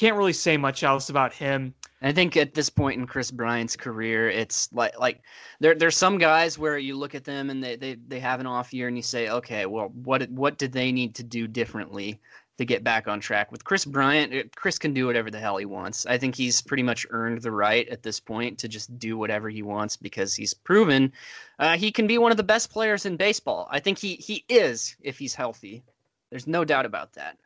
[0.00, 1.74] Can't really say much else about him.
[2.00, 5.20] I think at this point in Kris Bryant's career, it's like like
[5.60, 8.46] there there's some guys where you look at them and they, they, they have an
[8.46, 12.18] off year and you say, okay, well, what what did they need to do differently
[12.56, 13.52] to get back on track?
[13.52, 16.06] With Kris Bryant, Kris can do whatever the hell he wants.
[16.06, 19.50] I think he's pretty much earned the right at this point to just do whatever
[19.50, 21.12] he wants because he's proven
[21.58, 23.68] uh, he can be one of the best players in baseball.
[23.70, 25.82] I think he he is if he's healthy.
[26.30, 27.36] There's no doubt about that.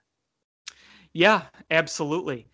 [1.15, 2.49] Yeah, absolutely.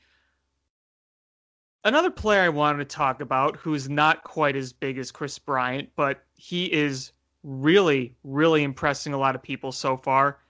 [1.82, 5.88] Another player I wanted to talk about who's not quite as big as Kris Bryant,
[5.96, 10.40] but he is really, really impressing a lot of people so far.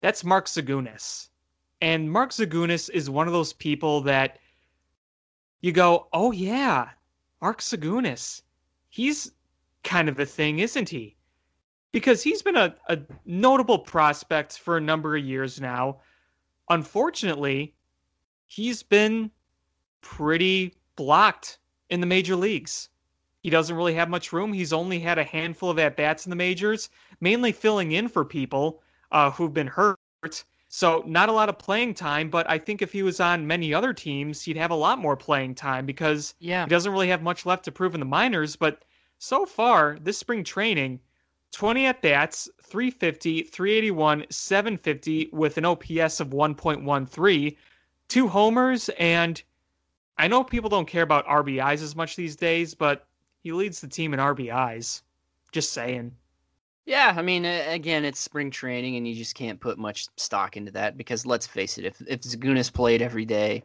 [0.00, 1.28] That's Mark Zagunis.
[1.80, 4.40] And Mark Zagunis is one of those people that
[5.60, 6.88] you go, oh, yeah,
[7.40, 8.42] Mark Zagunis.
[8.88, 9.30] He's
[9.84, 11.16] kind of a thing, isn't he?
[11.92, 16.00] Because he's been a, a notable prospect for a number of years now
[16.68, 17.74] unfortunately,
[18.46, 19.30] he's been
[20.00, 21.58] pretty blocked
[21.90, 22.88] in the major leagues.
[23.42, 24.52] He doesn't really have much room.
[24.52, 28.24] He's only had a handful of at bats in the majors, mainly filling in for
[28.24, 29.98] people uh, who've been hurt.
[30.68, 33.74] So, not a lot of playing time, but I think if he was on many
[33.74, 36.64] other teams, he'd have a lot more playing time because Yeah.
[36.64, 38.56] he doesn't really have much left to prove in the minors.
[38.56, 38.84] But
[39.18, 41.00] so far, this spring training,
[41.52, 47.56] 20 at bats, 350, 381, 750 with an OPS of 1.13,
[48.08, 49.42] two homers, and
[50.18, 53.06] I know people don't care about RBIs as much these days, but
[53.42, 55.02] he leads the team in RBIs.
[55.52, 56.14] Just saying.
[56.86, 60.72] Yeah, I mean, again, it's spring training, and you just can't put much stock into
[60.72, 63.62] that because let's face it, if if Zagunis played every day,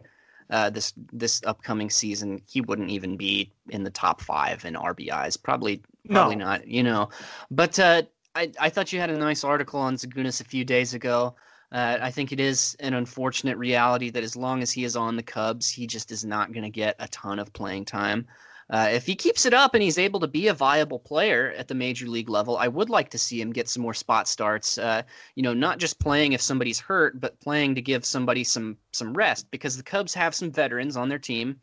[0.49, 5.41] uh, this this upcoming season, he wouldn't even be in the top five in RBIs.
[5.41, 6.45] Probably, probably No.
[6.45, 6.67] not.
[6.67, 7.09] You know,
[7.51, 8.03] but uh,
[8.35, 11.35] I I thought you had a nice article on Zagunis a few days ago.
[11.71, 15.17] Uh, I think it is an unfortunate reality that as long as he is on
[15.17, 18.25] the Cubs, he just is not going to get a ton of playing time.
[18.69, 21.67] Uh, if he keeps it up and he's able to be a viable player at
[21.69, 24.77] the major league level, I would like to see him get some more spot starts.
[24.77, 25.03] Uh,
[25.35, 29.13] you know, not just playing if somebody's hurt, but playing to give somebody some some
[29.13, 31.59] rest because the Cubs have some veterans on their team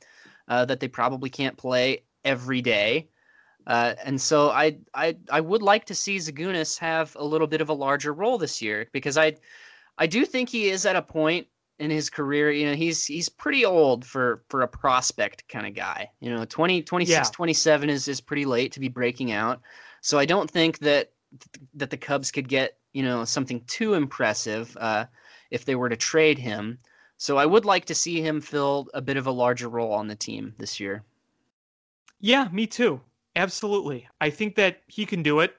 [0.48, 3.08] uh, that they probably can't play every day.
[3.66, 7.60] Uh, and so I, I I would like to see Zagunis have a little bit
[7.60, 9.36] of a larger role this year because I
[9.96, 11.46] I do think he is at a point
[11.78, 15.74] in his career, you know, he's he's pretty old for for a prospect kind of
[15.74, 16.10] guy.
[16.20, 17.30] You know, 20 26 Yeah.
[17.32, 19.60] 27 is is pretty late to be breaking out.
[20.00, 21.12] So I don't think that
[21.74, 25.06] that the Cubs could get, you know, something too impressive uh,
[25.50, 26.78] if they were to trade him.
[27.16, 30.08] So I would like to see him fill a bit of a larger role on
[30.08, 31.02] the team this year.
[32.20, 33.00] Yeah, me too.
[33.36, 34.08] Absolutely.
[34.20, 35.56] I think that he can do it.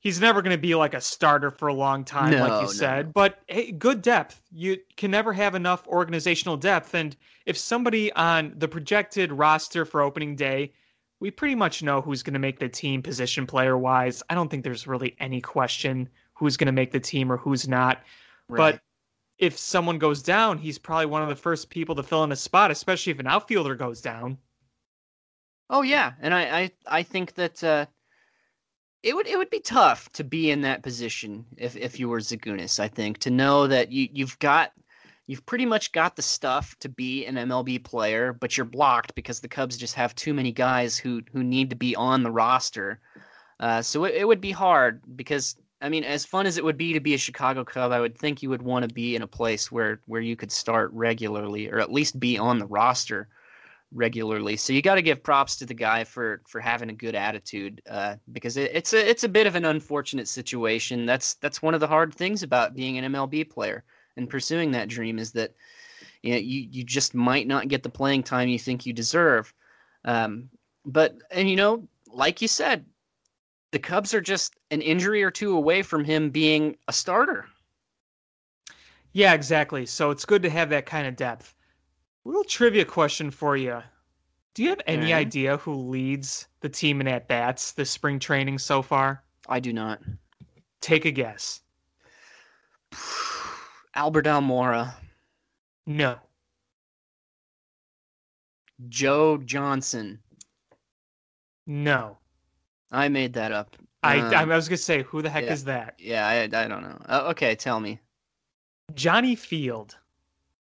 [0.00, 2.60] he's never going to be like a starter for a long time, No, like no,
[2.62, 3.12] you said.
[3.12, 4.40] But hey, good depth.
[4.52, 6.94] You can never have enough organizational depth.
[6.94, 10.72] And if somebody on the projected roster for opening day,
[11.20, 14.22] we pretty much know who's going to make the team position player wise.
[14.30, 17.66] I don't think there's really any question who's going to make the team or who's
[17.66, 18.02] not.
[18.48, 18.58] Right.
[18.74, 18.80] But
[19.38, 22.36] if someone goes down, he's probably one of the first people to fill in a
[22.36, 24.38] spot, especially if an outfielder goes down.
[25.70, 27.86] Oh yeah, and I I, I think that uh,
[29.02, 32.20] it would it would be tough to be in that position if if you were
[32.20, 32.80] Zagunis.
[32.80, 34.72] I think to know that you you've got
[35.26, 39.40] you've pretty much got the stuff to be an MLB player, but you're blocked because
[39.40, 43.00] the Cubs just have too many guys who who need to be on the roster.
[43.60, 46.78] Uh, so it, it would be hard because I mean, as fun as it would
[46.78, 49.22] be to be a Chicago Cub, I would think you would want to be in
[49.22, 53.28] a place where where you could start regularly or at least be on the roster
[53.92, 54.56] regularly.
[54.56, 57.80] So you got to give props to the guy for for having a good attitude
[57.88, 61.06] uh, because it, it's a it's a bit of an unfortunate situation.
[61.06, 63.84] That's that's one of the hard things about being an MLB player
[64.16, 65.54] and pursuing that dream is that
[66.22, 69.52] you know, you you just might not get the playing time you think you deserve.
[70.04, 70.50] Um,
[70.84, 72.84] but and you know, like you said,
[73.70, 77.46] the Cubs are just an injury or two away from him being a starter.
[79.12, 79.86] Yeah, exactly.
[79.86, 81.54] So it's good to have that kind of depth.
[82.28, 83.82] Little trivia question for you.
[84.52, 85.12] Do you have any Okay.
[85.14, 89.24] idea who leads the team in at bats this spring training so far?
[89.48, 90.02] I do not.
[90.82, 91.62] Take a guess.
[93.94, 94.94] Albert Almora,
[95.86, 96.18] No.
[98.90, 100.20] Joe Johnson.
[101.66, 102.18] No.
[102.90, 103.74] I made that up.
[104.02, 105.52] I, Um, I was going to say, who the heck yeah.
[105.54, 105.94] is that?
[105.98, 106.98] Yeah, I, I don't know.
[107.08, 108.00] Uh, okay, tell me.
[108.94, 109.96] Johnny Field.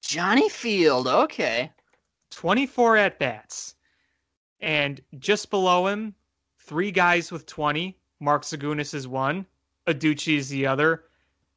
[0.07, 1.09] Johnny Field.
[1.09, 1.73] Okay.
[2.31, 3.75] 24 at bats.
[4.61, 6.15] And just below him,
[6.61, 7.99] three guys with 20.
[8.21, 9.45] Mark Zagunis is one,
[9.87, 11.05] Adduci is the other,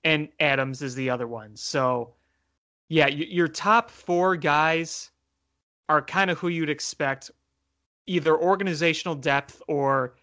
[0.03, 1.55] and Adams is the other one.
[1.55, 2.13] So,
[2.89, 5.11] yeah, your top four guys
[5.87, 7.31] are kind of who you'd expect,
[8.07, 10.15] either organizational depth or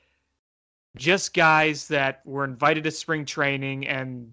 [0.97, 4.31] just guys that were invited to spring training and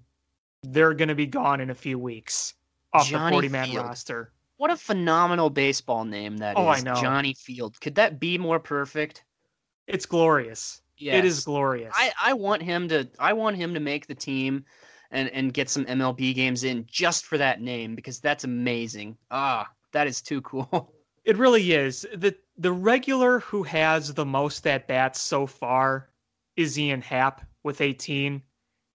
[0.63, 2.55] they're going to be gone in a few weeks
[2.93, 3.85] off Johnny the 40 man Field.
[3.85, 4.31] roster.
[4.57, 6.61] What a phenomenal baseball name that is.
[6.61, 6.95] Oh, I know.
[6.95, 7.79] Johnny Field.
[7.81, 9.23] Could that be more perfect?
[9.87, 10.81] It's glorious.
[10.99, 11.93] It is glorious.
[11.97, 14.63] I, I want him to I want him to make the team
[15.11, 19.17] and, and get some MLB games in just for that name because that's amazing.
[19.31, 20.93] Ah, that is too cool.
[21.25, 22.05] It really is.
[22.13, 26.09] The the regular who has the most at bats so far
[26.57, 28.41] is Ian Happ with 18.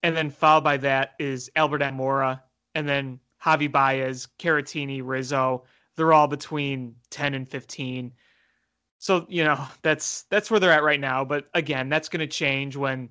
[0.03, 2.43] And then followed by that is Albert Almora
[2.75, 5.64] and then Javi Baez, Caratini, Rizzo.
[5.96, 8.12] They're all between 10 and 15.
[8.98, 11.24] So, you know, that's that's where they're at right now.
[11.24, 13.11] But again, that's gonna change when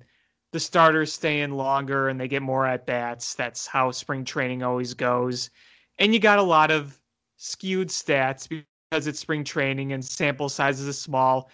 [0.52, 3.34] the starters stay in longer and they get more at bats.
[3.34, 5.50] That's how spring training always goes.
[5.98, 6.98] And you got a lot of
[7.36, 11.50] skewed stats because it's spring training and sample sizes are small.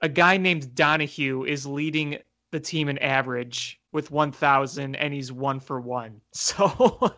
[0.00, 2.18] A guy named Donahue is leading
[2.50, 6.20] the team in average with 1,000, and he's one for one.
[6.32, 7.14] So,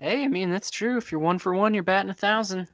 [0.00, 0.96] hey, I mean that's true.
[0.96, 2.68] If you're one for one, you're batting a thousand.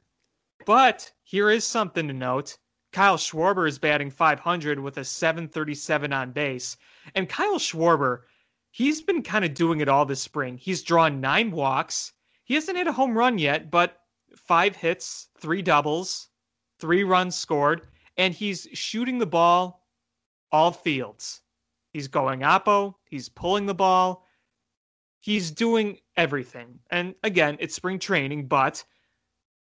[0.65, 2.57] but here is something to note.
[2.93, 6.77] Kyle Schwarber is batting 500 with a 737 on base.
[7.15, 8.21] And Kyle Schwarber,
[8.71, 10.57] he's been kind of doing it all this spring.
[10.57, 12.13] He's drawn nine walks.
[12.45, 13.99] He hasn't hit a home run yet, but
[14.35, 16.29] five hits, three doubles,
[16.79, 19.85] three runs scored, and he's shooting the ball
[20.51, 21.41] all fields.
[21.91, 24.25] He's going oppo, he's pulling the ball,
[25.19, 26.79] he's doing everything.
[26.91, 28.83] And again, it's spring training, but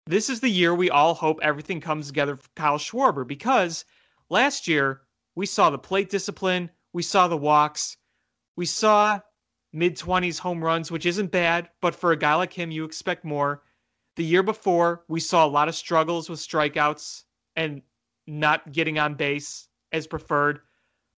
[0.07, 3.85] this is the year we all hope everything comes together for Kyle Schwarber because
[4.31, 5.03] last year
[5.35, 7.97] we saw the plate discipline, we saw the walks,
[8.57, 9.21] we saw
[9.73, 13.25] mid 20s home runs, which isn't bad, but for a guy like him, you expect
[13.25, 13.63] more.
[14.17, 17.25] The year before, we saw a lot of struggles with strikeouts
[17.55, 17.83] and
[18.27, 20.61] not getting on base as preferred,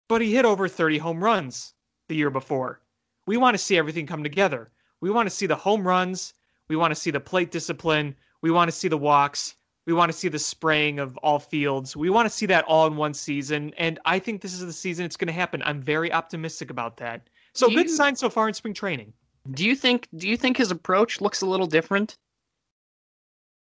[0.09, 1.75] but he hit over 30 home runs
[2.09, 2.81] the year before.
[3.27, 4.71] We want to see everything come together.
[5.01, 6.35] We want to see the home runs,
[6.69, 10.13] we want to see the plate discipline, we want to see the walks, we want
[10.13, 11.97] to see the spraying of all fields.
[11.97, 14.73] We want to see that all in one season, and I think this is the
[14.73, 15.63] season it's going to happen.
[15.65, 17.29] I'm very optimistic about that.
[17.55, 19.13] So Do good you- sign so far in spring training.
[19.53, 22.19] Do you think do you think his approach looks a little different?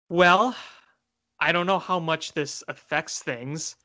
[0.09, 0.55] Well,
[1.39, 3.75] I don't know how much this affects things,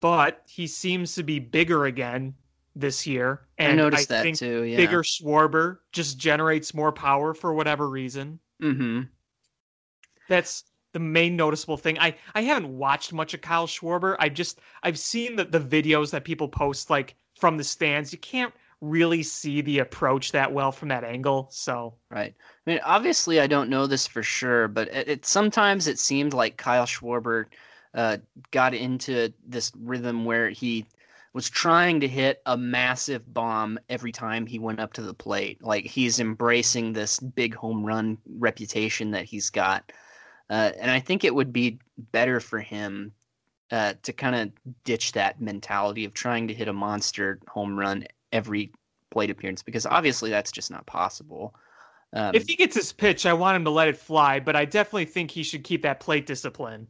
[0.00, 2.34] but he seems to be bigger again
[2.76, 3.40] this year.
[3.58, 4.64] And I noticed that think too.
[4.64, 4.76] Yeah.
[4.76, 8.38] bigger Schwarber just generates more power for whatever reason.
[8.62, 9.02] Mm-hmm.
[10.28, 11.98] That's the main noticeable thing.
[11.98, 14.16] I, I haven't watched much of Kyle Schwarber.
[14.18, 18.18] I just I've seen the, the videos that people post like from the stands, you
[18.18, 21.48] can't really see the approach that well from that angle.
[21.50, 22.34] So right.
[22.66, 26.32] I mean, obviously, I don't know this for sure, but it, it sometimes it seemed
[26.32, 27.46] like Kyle Schwarber
[27.94, 28.18] uh,
[28.50, 30.86] got into this rhythm where he
[31.34, 35.62] was trying to hit a massive bomb every time he went up to the plate.
[35.62, 39.92] Like he's embracing this big home run reputation that he's got.
[40.48, 41.80] Uh, and I think it would be
[42.12, 43.12] better for him
[43.72, 48.06] uh, to kind of ditch that mentality of trying to hit a monster home run
[48.32, 48.70] every
[49.10, 51.54] plate appearance because obviously that's just not possible.
[52.12, 54.64] Um, if he gets his pitch, I want him to let it fly, but I
[54.66, 56.86] definitely think he should keep that plate discipline.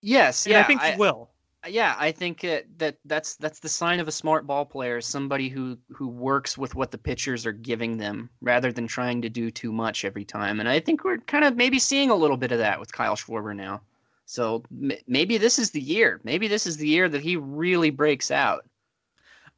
[0.00, 1.30] Yes, and yeah, I think he will.
[1.68, 5.50] Yeah, I think it, that that's that's the sign of a smart ball player, somebody
[5.50, 9.50] who who works with what the pitchers are giving them rather than trying to do
[9.50, 10.58] too much every time.
[10.58, 13.14] And I think we're kind of maybe seeing a little bit of that with Kyle
[13.16, 13.82] Schwarber now.
[14.24, 16.20] So m- maybe this is the year.
[16.24, 18.66] Maybe this is the year that he really breaks out.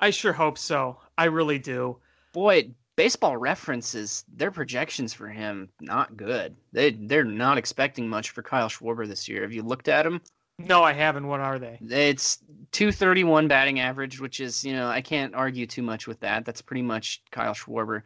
[0.00, 0.98] I sure hope so.
[1.16, 1.98] I really do.
[2.32, 6.56] Boy, baseball references their projections for him not good.
[6.72, 9.42] They they're not expecting much for Kyle Schwarber this year.
[9.42, 10.20] Have you looked at him?
[10.66, 11.26] No, I haven't.
[11.26, 11.78] What are they?
[11.88, 12.38] It's
[12.72, 16.44] 231 batting average, which is, you know, I can't argue too much with that.
[16.44, 18.02] That's pretty much Kyle Schwarber.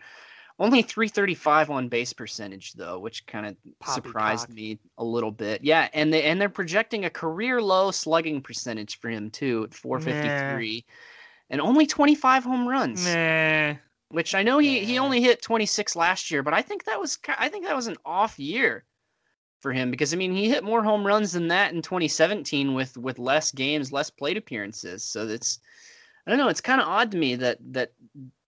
[0.58, 3.56] Only 335 on base percentage though, which kind of
[3.92, 5.62] surprised me a little bit.
[5.62, 9.74] Yeah, and they and they're projecting a career low slugging percentage for him too at
[9.74, 10.84] 453.
[10.88, 10.92] Nah.
[11.50, 13.06] And only 25 home runs.
[13.06, 13.74] Nah.
[14.08, 17.18] Which I know he, he only hit 26 last year, but I think that was
[17.38, 18.84] I think that was an off year
[19.66, 22.96] for him because I mean he hit more home runs than that in 2017 with
[22.96, 25.02] with less games, less plate appearances.
[25.02, 25.58] So it's
[26.24, 27.90] I don't know, it's kind of odd to me that that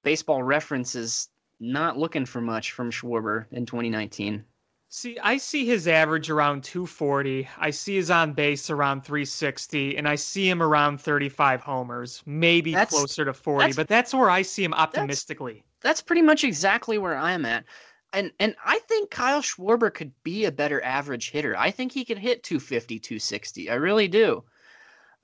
[0.05, 4.45] baseball references not looking for much from Schwarber in 2019.
[4.91, 7.49] See, I see his average around 240.
[7.59, 12.73] I see his on base around 360, and I see him around 35 homers, maybe
[12.73, 13.65] that's, closer to 40.
[13.65, 15.65] That's, but that's where I see him optimistically.
[15.83, 17.65] That's, that's pretty much exactly where I'm at.
[18.13, 21.57] And and I think Kyle Schwarber could be a better average hitter.
[21.57, 23.71] I think he can hit 250, 260.
[23.71, 24.45] I really do.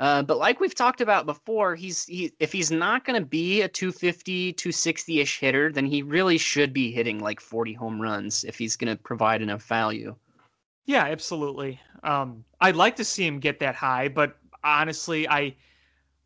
[0.01, 3.63] Uh, but like we've talked about before, he's he if he's not going to be
[3.63, 8.59] a 250, 260-ish hitter, then he really should be hitting like 40 home runs if
[8.59, 10.17] he's going to provide enough value.
[10.85, 11.81] Yeah, absolutely.
[12.03, 15.55] Um, I'd like to see him get that high, but honestly, I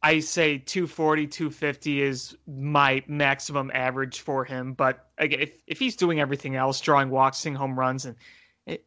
[0.02, 4.72] I say 240, 250 is my maximum average for him.
[4.72, 8.14] But again, if, if he's doing everything else, drawing walks, seeing home runs, and
[8.66, 8.84] it,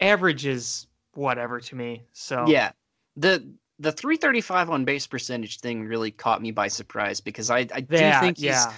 [0.00, 2.04] average is whatever to me.
[2.12, 2.72] So yeah,
[3.16, 3.46] the
[3.78, 7.96] the 335 on base percentage thing really caught me by surprise because I, I do
[8.20, 8.72] think he's, yeah.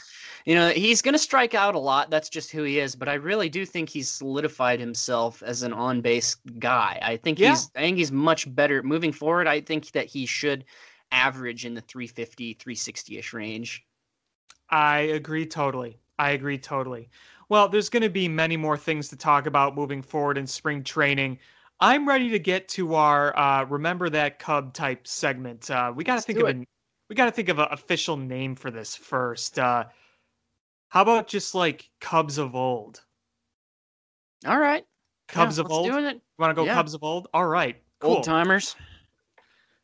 [0.46, 2.08] you know, he's going to strike out a lot.
[2.08, 2.96] That's just who he is.
[2.96, 6.98] But I really do think he's solidified himself as an on base guy.
[7.02, 7.50] I think yeah.
[7.50, 9.46] he's, I think he's much better moving forward.
[9.46, 10.64] I think that he should
[11.10, 13.86] average in the 350, 360 ish range.
[14.70, 15.98] I agree totally.
[16.18, 17.10] I agree totally.
[17.48, 20.82] Well, there's going to be many more things to talk about moving forward in spring
[20.82, 21.38] training.
[21.78, 25.70] I'm ready to get to our uh, remember that Cub type segment.
[25.70, 26.56] Uh, we got to think of it.
[26.56, 26.66] a
[27.08, 29.58] we got to think of an official name for this first.
[29.58, 29.84] Uh,
[30.88, 33.02] how about just like Cubs of old?
[34.46, 34.84] All right,
[35.28, 35.90] Cubs yeah, of old.
[35.90, 36.20] Doing it.
[36.38, 36.74] Want to go yeah.
[36.74, 37.28] Cubs of old?
[37.34, 38.16] All right, cool.
[38.16, 38.74] old timers.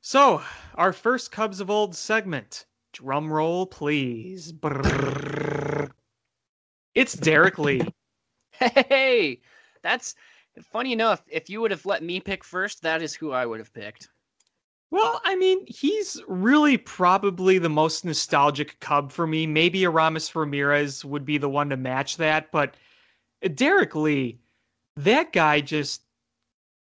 [0.02, 0.42] So
[0.74, 2.66] our first Cubs of old segment.
[2.92, 4.52] Drum roll, please.
[4.52, 5.90] Brrr.
[6.94, 7.82] It's Derrek Lee.
[8.58, 9.40] Hey,
[9.82, 10.14] that's
[10.60, 13.58] Funny enough, if you would have let me pick first, that is who I would
[13.58, 14.08] have picked.
[14.90, 19.46] Well, I mean, he's really probably the most nostalgic Cub for me.
[19.46, 22.74] Maybe Aramis Ramirez would be the one to match that, but
[23.54, 24.38] Derrek Lee,
[24.96, 26.02] that guy just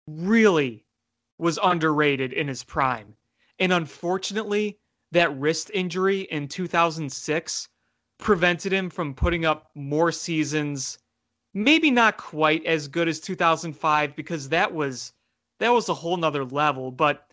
[0.07, 0.83] really
[1.39, 3.15] was underrated in his prime.
[3.57, 4.77] And unfortunately,
[5.11, 7.67] that wrist injury in 2006
[8.19, 10.99] prevented him from putting up more seasons
[11.53, 15.13] maybe not quite as good as 2005 because that was
[15.59, 16.91] that was a whole nother level.
[16.91, 17.31] But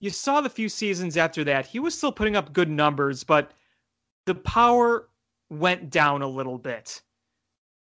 [0.00, 3.52] you saw the few seasons after that he was still putting up good numbers but
[4.26, 5.08] the power
[5.50, 7.02] went down a little bit.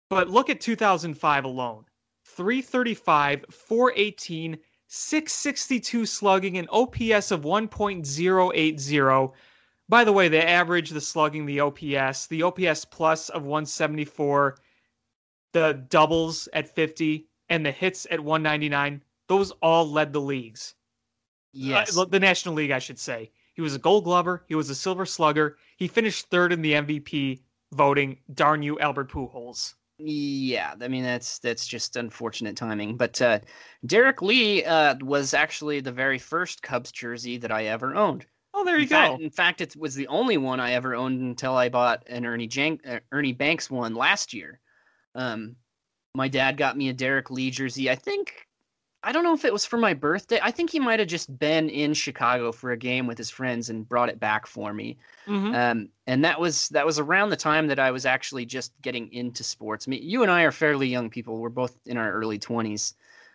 [0.09, 1.85] But look at 2005 alone.
[2.25, 4.59] 335 418
[4.93, 9.32] 662 slugging and ops of 1.080
[9.88, 14.57] by the way the average the slugging the ops the ops plus of 174
[15.53, 20.74] the doubles at 50 and the hits at 199, those all led the leagues.
[21.53, 21.97] Yes.
[21.97, 23.32] Uh, the National League, I should say.
[23.55, 24.45] He was a gold glover.
[24.47, 25.59] He was a silver slugger.
[25.76, 27.41] He finished third in the MVP
[27.72, 28.18] voting.
[28.32, 29.74] Darn you, Albert Pujols.
[30.03, 32.96] Yeah, I mean that's that's just unfortunate timing.
[32.96, 33.40] But uh,
[33.84, 38.26] Derrek Lee uh, was actually the very first Cubs jersey that I ever owned.
[38.55, 38.96] Oh, there you in go.
[38.96, 42.26] Fact, in fact, it was the only one I ever owned until I bought an
[42.26, 44.61] Ernie Jan- uh, Ernie Banks one last year.
[45.14, 45.57] Um,
[46.14, 47.90] my dad got me a Derrek Lee jersey.
[47.90, 48.46] I think
[49.03, 50.38] I don't know if it was for my birthday.
[50.42, 53.70] I think he might have just been in Chicago for a game with his friends
[53.70, 54.98] and brought it back for me.
[55.26, 55.55] Mhm.
[55.55, 59.11] Um, and that was that was around the time that I was actually just getting
[59.12, 59.86] into sports.
[59.88, 61.38] I mean, you and I are fairly young people.
[61.38, 62.94] We're both in our early twenties,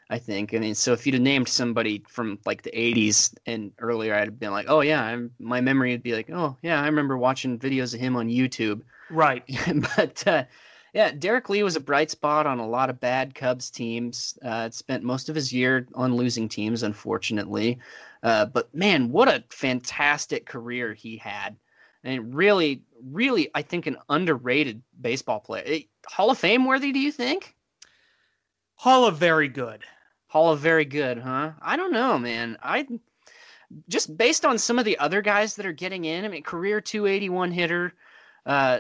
[0.10, 0.54] I think.
[0.54, 4.28] I mean, so if you'd have named somebody from like the '80s and earlier, I'd
[4.28, 7.18] have been like, "Oh yeah," I'm, my memory would be like, "Oh yeah, I remember
[7.18, 9.44] watching videos of him on YouTube." Right.
[9.98, 10.44] but uh,
[10.96, 14.40] yeah, Derrek Lee was a bright spot on a lot of bad Cubs teams.
[14.42, 17.80] Uh, spent most of his year on losing teams, unfortunately.
[18.24, 21.58] Uh, but man, what a fantastic career he had.
[22.06, 25.64] And really, really, I think an underrated baseball player.
[25.66, 27.54] Eh, Hall of Fame worthy, do you think?
[28.76, 29.84] Hall of very good.
[30.28, 31.52] Hall of very good, huh?
[31.62, 32.58] I don't know, man.
[32.64, 32.88] I
[33.90, 36.24] just based on some of the other guys that are getting in.
[36.24, 37.94] I mean, career 281 hitter,
[38.46, 38.80] uh,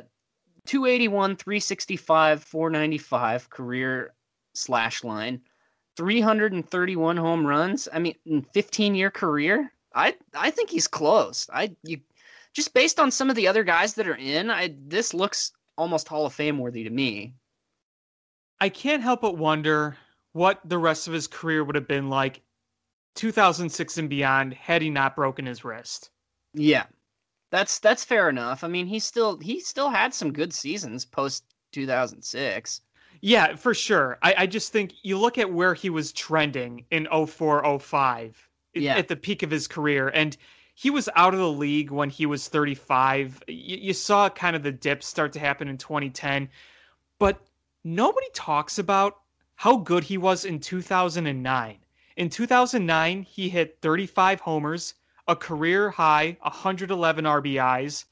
[0.66, 4.13] 281, 365, 495 career
[4.53, 5.41] slash line,
[5.97, 7.88] 331 home runs.
[7.91, 11.49] I mean, in 15 year career, I I think he's close.
[11.53, 11.99] I you
[12.53, 16.07] just based on some of the other guys that are in, I this looks almost
[16.07, 17.36] Hall of Fame worthy to me.
[18.59, 19.97] I can't help but wonder
[20.32, 22.41] what the rest of his career would have been like
[23.16, 26.09] 2006 and beyond had he not broken his wrist.
[26.53, 26.86] Yeah.
[27.56, 28.66] That's that's fair enough.
[28.66, 32.82] I mean, he still he still had some good seasons post 2006.
[33.22, 34.18] Yeah, for sure.
[34.22, 38.97] I, I just think you look at where he was trending in 04, 05 Yeah.
[38.97, 40.36] at the peak of his career, and
[40.74, 43.41] he was out of the league when he was 35.
[43.47, 46.49] You, you saw kind of the dip start to happen in 2010,
[47.20, 47.39] but
[47.86, 49.22] nobody talks about
[49.56, 51.78] how good he was in 2009.
[52.18, 54.95] In 2009, he hit 35 homers,
[55.28, 58.05] a career high 111 RBIs,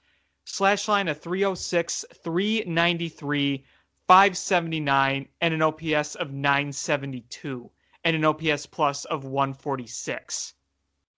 [0.45, 3.63] slash line of 306, 393,
[4.07, 7.69] 579, and an OPS of 972,
[8.03, 10.55] and an OPS plus of 146.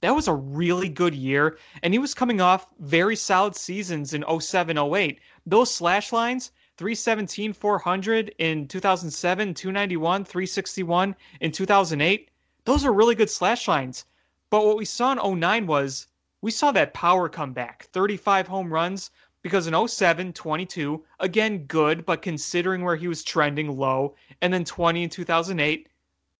[0.01, 4.25] That was a really good year, and he was coming off very solid seasons in
[4.39, 5.19] 07, 08.
[5.45, 12.29] Those slash lines, 317, 400 in 2007, 291, 361 in 2008,
[12.65, 14.05] those are really good slash lines.
[14.49, 16.07] But what we saw in 09 was
[16.41, 22.05] we saw that power come back 35 home runs because in 07, 22, again good,
[22.05, 25.87] but considering where he was trending low, and then 20 in 2008,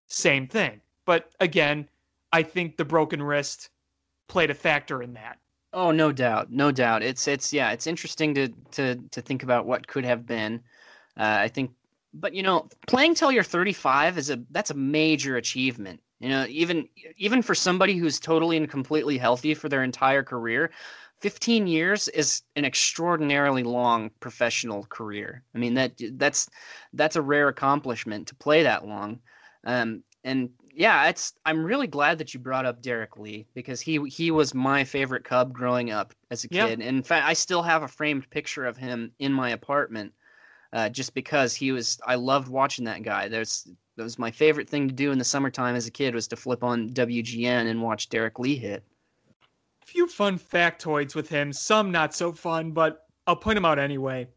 [0.08, 0.80] same thing.
[1.04, 1.88] But again,
[2.32, 3.70] I think the broken wrist
[4.28, 5.38] played a factor in that.
[5.72, 7.02] Oh, no doubt, no doubt.
[7.02, 10.60] It's it's yeah, it's interesting to to to think about what could have been.
[11.16, 11.70] Uh, I think,
[12.14, 16.00] but you know, playing till you're 35 is a that's a major achievement.
[16.20, 16.88] You know, even
[17.18, 20.70] even for somebody who's totally and completely healthy for their entire career,
[21.20, 25.42] 15 years is an extraordinarily long professional career.
[25.54, 26.48] I mean that that's
[26.94, 29.20] that's a rare accomplishment to play that long.
[29.64, 33.98] Um, and yeah, it's I'm really glad that you brought up Derrek Lee because he
[34.08, 36.80] he was my favorite Cub growing up as a kid.
[36.80, 40.12] In fact, I still have a framed picture of him in my apartment,
[40.76, 41.98] uh, just because he was.
[42.06, 43.28] I loved watching that guy.
[43.28, 43.66] There's
[43.96, 46.36] that was my favorite thing to do in the summertime as a kid was to
[46.36, 48.84] flip on WGN and watch Derrek Lee hit.
[49.82, 53.78] A few fun factoids with him, some not so fun, but I'll point them out
[53.78, 54.28] anyway.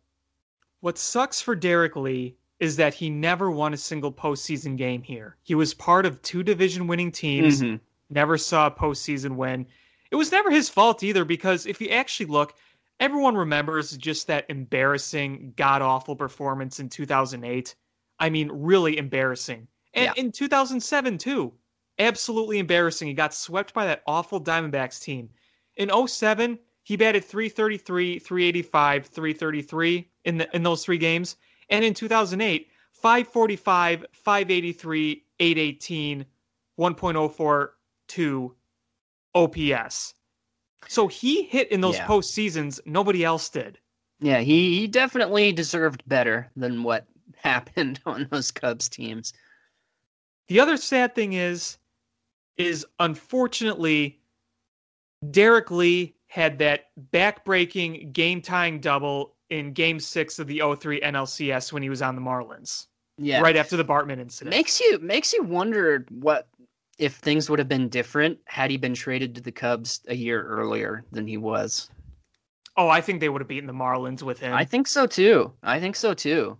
[0.79, 5.35] What sucks for Derrek Lee is that he never won a single postseason game here.
[5.43, 7.81] He was part of two division winning teams, Mhm.
[8.09, 9.65] never saw a postseason win.
[10.09, 12.55] It was never his fault either, because if you actually look,
[12.99, 17.75] everyone remembers just that embarrassing, god awful performance in 2008.
[18.19, 19.67] I mean, really embarrassing.
[19.93, 21.53] And in 2007, too.
[21.97, 23.07] Absolutely embarrassing.
[23.07, 25.29] He got swept by that awful Diamondbacks team.
[25.77, 31.35] In 07, he batted 333, 385, 333 in the in those three games.
[31.69, 36.25] And in 2008, 545, 583, 818,
[36.79, 38.51] 1.042
[39.35, 40.13] OPS.
[40.87, 42.07] So he hit in those Yeah.
[42.07, 42.79] postseasons.
[42.85, 43.77] Nobody else did.
[44.21, 47.05] Yeah, he, he definitely deserved better than what
[47.37, 49.33] happened on those Cubs teams.
[50.47, 51.77] The other sad thing is,
[52.57, 54.19] is unfortunately,
[55.31, 61.83] Derrek Lee had that back-breaking, game-tying double in Game Six of the 03 NLCS when
[61.83, 64.55] he was on the Marlins, Yeah, right after the Bartman incident.
[64.55, 66.47] makes you makes you wonder what
[66.99, 70.43] if things would have been different had he been traded to the Cubs a year
[70.43, 71.89] earlier than he was.
[72.77, 74.53] oh, I think they would have beaten the Marlins with him.
[74.53, 75.51] I think so too.
[75.63, 76.57] I think so too.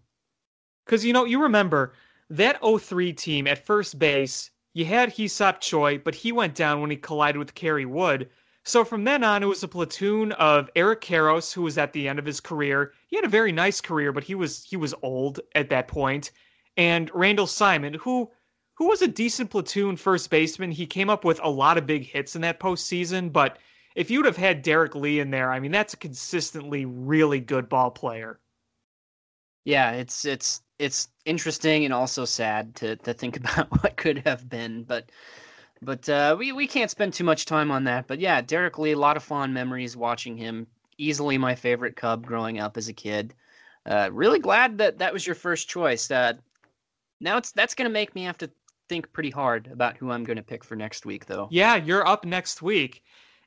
[0.86, 1.94] Because you know, you remember
[2.30, 6.90] that 03 team at first base, you had Hee-seop Choi, but he went down when
[6.90, 8.30] he collided with Kerry Wood.
[8.64, 12.08] So from then on, it was a platoon of Eric Karros, who was at the
[12.08, 12.94] end of his career.
[13.08, 16.32] He had a very nice career, but he was he was old at that point.
[16.78, 18.30] And Randall Simon, who
[18.80, 20.72] who was a decent platoon first baseman.
[20.72, 23.58] He came up with a lot of big hits in that postseason, but
[23.94, 27.68] if you'd have had Derrek Lee in there, I mean, that's a consistently really good
[27.68, 28.40] ball player.
[29.66, 34.48] Yeah, it's it's it's interesting and also sad to to think about what could have
[34.48, 35.12] been, but
[35.82, 38.08] but uh, we we can't spend too much time on that.
[38.08, 40.68] But yeah, Derrek Lee, a lot of fond memories watching him.
[40.98, 43.34] Easily my favorite Cub growing up as a kid.
[43.86, 46.10] Uh, really glad that that was your first choice.
[46.10, 46.34] Uh,
[47.20, 48.50] now it's that's gonna make me have to
[48.90, 51.48] think pretty hard about who I'm gonna pick for next week, though.
[51.52, 53.04] Yeah, you're up next week.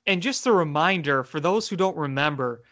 [0.06, 2.62] And just a reminder for those who don't remember,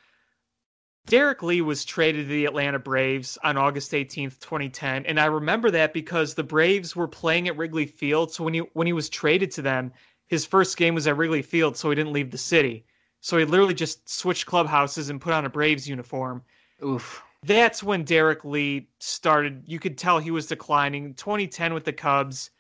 [1.07, 5.71] Derrek Lee was traded to the Atlanta Braves on August 18th, 2010, and I remember
[5.71, 9.09] that because the Braves were playing at Wrigley Field, so when he when he was
[9.09, 9.93] traded to them,
[10.29, 12.85] his first game was at Wrigley Field, so he didn't leave the city.
[13.21, 16.43] So he literally just switched clubhouses and put on a Braves uniform.
[16.85, 17.23] Oof.
[17.43, 19.63] That's when Derrek Lee started.
[19.67, 21.15] You could tell he was declining.
[21.15, 22.51] 2010 with the Cubs,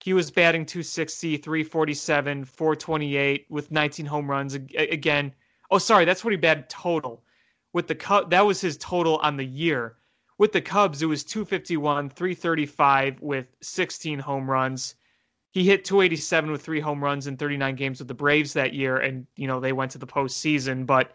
[0.00, 5.34] he was batting 260, 347, 428 with 19 home runs again.
[5.70, 7.22] Oh, sorry, that's what he batted total.
[7.72, 9.96] With the Cubs, that was his total on the year.
[10.38, 14.94] With the Cubs, it was 251, 335 with 16 home runs.
[15.50, 18.98] He hit 287 with three home runs in 39 games with the Braves that year,
[18.98, 20.86] and you know they went to the postseason.
[20.86, 21.12] But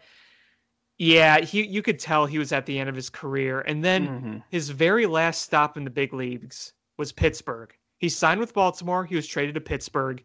[0.98, 3.60] yeah, he you could tell he was at the end of his career.
[3.62, 4.36] And then mm-hmm.
[4.50, 7.74] his very last stop in the big leagues was Pittsburgh.
[8.04, 9.06] He signed with Baltimore.
[9.06, 10.22] He was traded to Pittsburgh.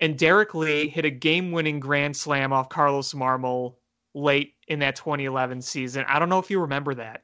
[0.00, 3.76] And Derrek Lee hit a game winning grand slam off Carlos Marmol
[4.16, 6.04] late in that 2011 season.
[6.08, 7.22] I don't know if you remember that.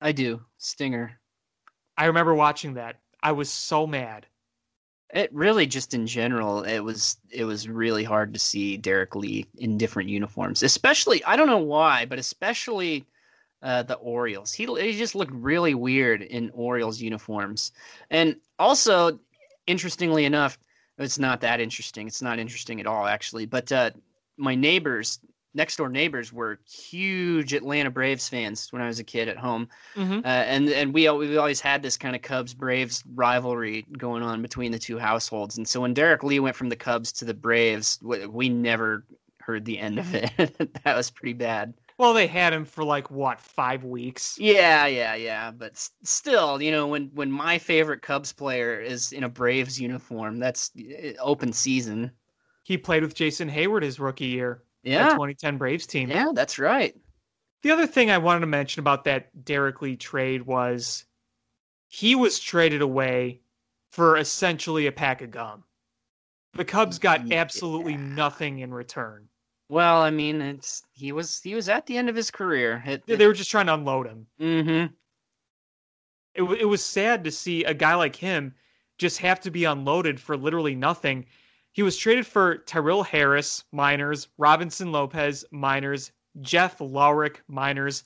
[0.00, 0.44] I do.
[0.58, 1.18] Stinger.
[1.96, 3.00] I remember watching that.
[3.20, 4.24] I was so mad.
[5.12, 9.46] It really just in general, it was it was really hard to see Derrek Lee
[9.56, 13.04] in different uniforms, especially I don't know why, but especially
[13.62, 14.52] uh, the Orioles.
[14.52, 17.72] He he just looked really weird in Orioles uniforms,
[18.10, 19.18] and also
[19.66, 20.58] interestingly enough,
[20.98, 22.06] it's not that interesting.
[22.06, 23.46] It's not interesting at all actually.
[23.46, 23.90] But uh,
[24.36, 25.20] my neighbors
[25.54, 29.68] next door neighbors were huge Atlanta Braves fans when I was a kid at home,
[29.94, 30.20] mm-hmm.
[30.24, 34.42] uh, and and we we always had this kind of Cubs Braves rivalry going on
[34.42, 35.58] between the two households.
[35.58, 39.04] And so when Derrek Lee went from the Cubs to the Braves, we, we never
[39.40, 40.30] heard the end of it.
[40.84, 41.74] that was pretty bad.
[41.98, 44.38] Well, they had him for like what five weeks.
[44.38, 45.50] Yeah, yeah, yeah.
[45.50, 50.38] But still, you know, when when my favorite Cubs player is in a Braves uniform,
[50.38, 50.70] that's
[51.18, 52.12] open season.
[52.62, 55.10] He played with Jason Heyward his rookie year yeah.
[55.10, 56.10] 2010 Braves team.
[56.10, 56.94] Yeah, that's right.
[57.62, 61.04] The other thing I wanted to mention about that Derrek Lee trade was
[61.88, 63.40] he was traded away
[63.90, 65.64] for essentially a pack of gum.
[66.54, 67.98] The Cubs got absolutely yeah.
[67.98, 69.28] nothing in return.
[69.68, 72.82] Well, I mean, it's he was he was at the end of his career.
[72.86, 74.26] It, they were just trying to unload him.
[74.40, 74.94] Mm-hmm.
[76.34, 78.54] It it was sad to see a guy like him
[78.96, 81.26] just have to be unloaded for literally nothing.
[81.72, 88.04] He was traded for Tyrelle Harris, minors, Robinson Lopez, minors, Jeff Lorick, minors.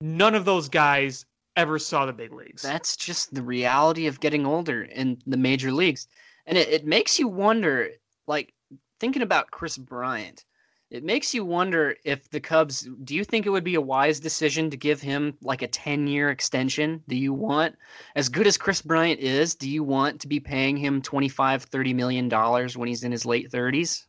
[0.00, 1.26] None of those guys
[1.56, 2.62] ever saw the big leagues.
[2.62, 6.08] That's just the reality of getting older in the major leagues.
[6.46, 7.90] And it, it makes you wonder,
[8.26, 8.52] like,
[9.00, 10.44] thinking about Kris Bryant
[10.90, 14.18] it makes you wonder if the Cubs do you think it would be a wise
[14.18, 17.02] decision to give him like a 10 year extension?
[17.06, 17.76] Do you want
[18.16, 21.94] as good as Kris Bryant is, do you want to be paying him 25 30
[21.94, 24.04] million dollars when he's in his late 30s?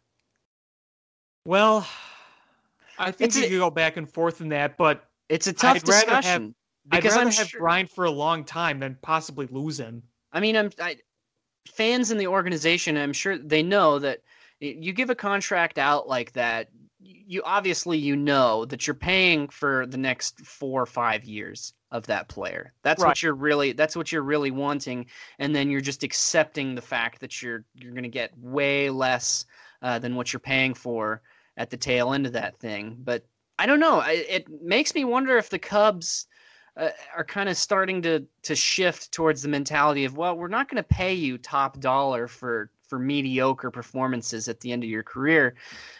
[1.46, 1.88] Well,
[2.98, 5.54] I think it's you a, could go back and forth in that, but it's a
[5.54, 6.56] tough I'd discussion
[6.89, 9.80] have, because I'd rather I'm have sure, Bryant for a long time than possibly lose
[9.80, 10.02] him.
[10.34, 10.98] I mean, I'm I,
[11.68, 12.98] fans in the organization.
[12.98, 14.22] I'm sure they know that
[14.62, 16.70] you give a contract out like that
[17.03, 22.05] you obviously you know that you're paying for the next four or five years of
[22.07, 23.09] that player that's right.
[23.09, 25.05] what you're really that's what you're really wanting
[25.39, 29.45] and then you're just accepting the fact that you're you're going to get way less
[29.82, 31.22] uh, than what you're paying for
[31.57, 33.26] at the tail end of that thing but
[33.57, 36.28] i don't know it, it makes me wonder if the cubs
[36.78, 40.70] uh, are kind of starting to to shift towards the mentality of well we're not
[40.70, 45.02] going to pay you top dollar for for mediocre performances at the end of your
[45.02, 45.56] career.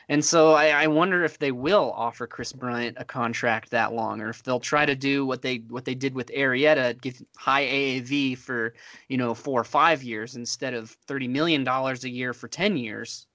[0.10, 4.20] And so I, I, wonder if they will offer Kris Bryant a contract that long,
[4.20, 7.64] or if they'll try to do what they what they did with Arrieta, give high
[7.64, 8.74] AAV for
[9.08, 12.76] you know four or five years instead of thirty million dollars a year for ten
[12.76, 13.26] years.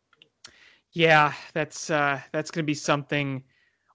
[0.93, 3.43] Yeah, that's uh, that's going to be something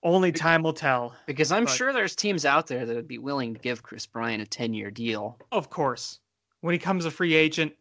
[0.01, 1.15] only time will tell.
[1.27, 1.71] Because I'm but...
[1.71, 4.73] sure there's teams out there that would be willing to give Kris Bryant a ten
[4.73, 5.37] year deal.
[5.51, 6.19] Of course,
[6.61, 7.73] when he comes a free agent,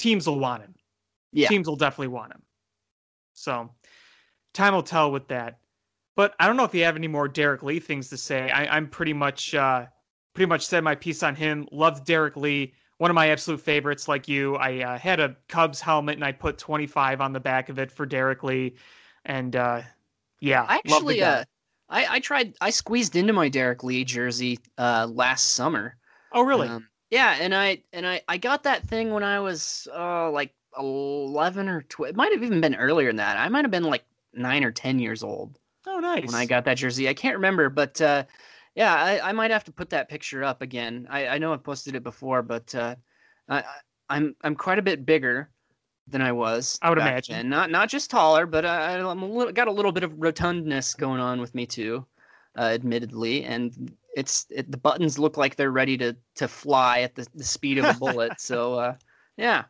[0.00, 0.74] teams will want him.
[1.32, 1.48] Yeah.
[1.48, 2.42] Teams will definitely want him.
[3.34, 3.70] So
[4.52, 5.58] time will tell with that.
[6.16, 8.50] But I don't know if you have any more Derrek Lee things to say.
[8.50, 9.86] I, am pretty much uh,
[10.34, 11.68] pretty much said my piece on him.
[11.70, 14.08] Loved Derrek Lee, one of my absolute favorites.
[14.08, 17.68] Like you, I uh, had a Cubs helmet and I put 25 on the back
[17.68, 18.74] of it for Derrek Lee,
[19.24, 19.82] and uh,
[20.40, 21.44] yeah, I actually, uh,
[21.88, 25.96] I, I tried, I squeezed into my Derrek Lee jersey uh, last summer.
[26.32, 26.68] Oh, really?
[26.68, 30.54] Um, yeah, and I and I I got that thing when I was uh, like
[30.78, 32.10] 11 or 12.
[32.10, 33.36] It might have even been earlier than that.
[33.36, 35.58] I might have been like nine or 10 years old.
[35.86, 36.26] Oh, nice.
[36.26, 38.24] When I got that jersey, I can't remember, but uh,
[38.74, 41.06] yeah, I, I might have to put that picture up again.
[41.10, 42.94] I, I know I've posted it before, but uh,
[43.48, 43.64] I,
[44.08, 45.50] I'm I'm quite a bit bigger
[46.06, 46.78] than I was.
[46.82, 47.34] I would imagine.
[47.34, 47.48] Then.
[47.48, 50.96] Not not just taller, but I, I'm a little, got a little bit of rotundness
[50.96, 52.06] going on with me too,
[52.56, 53.44] uh, admittedly.
[53.44, 57.44] And it's it, the buttons look like they're ready to to fly at the, the
[57.44, 58.40] speed of a bullet.
[58.40, 58.94] so uh,
[59.36, 59.64] yeah.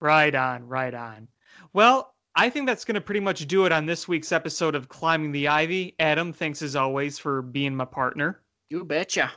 [0.00, 1.28] Right on, right on.
[1.74, 4.88] Well, I think that's going to pretty much do it on this week's episode of
[4.88, 5.94] Climbing the Ivy.
[5.98, 8.40] Adam, thanks as always for being my partner.
[8.70, 9.30] You betcha.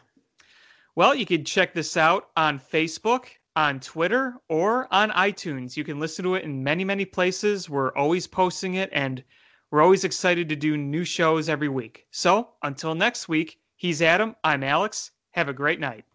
[0.96, 3.26] Well, you can check this out on Facebook,
[3.56, 5.76] on Twitter, or on iTunes.
[5.76, 7.70] You can listen to it in many, many places.
[7.70, 9.24] We're always posting it, and
[9.72, 12.06] we're always excited to do new shows every week.
[12.12, 14.34] So until next week, he's Adam.
[14.46, 15.12] I'm Alex.
[15.32, 16.06] Have a great night.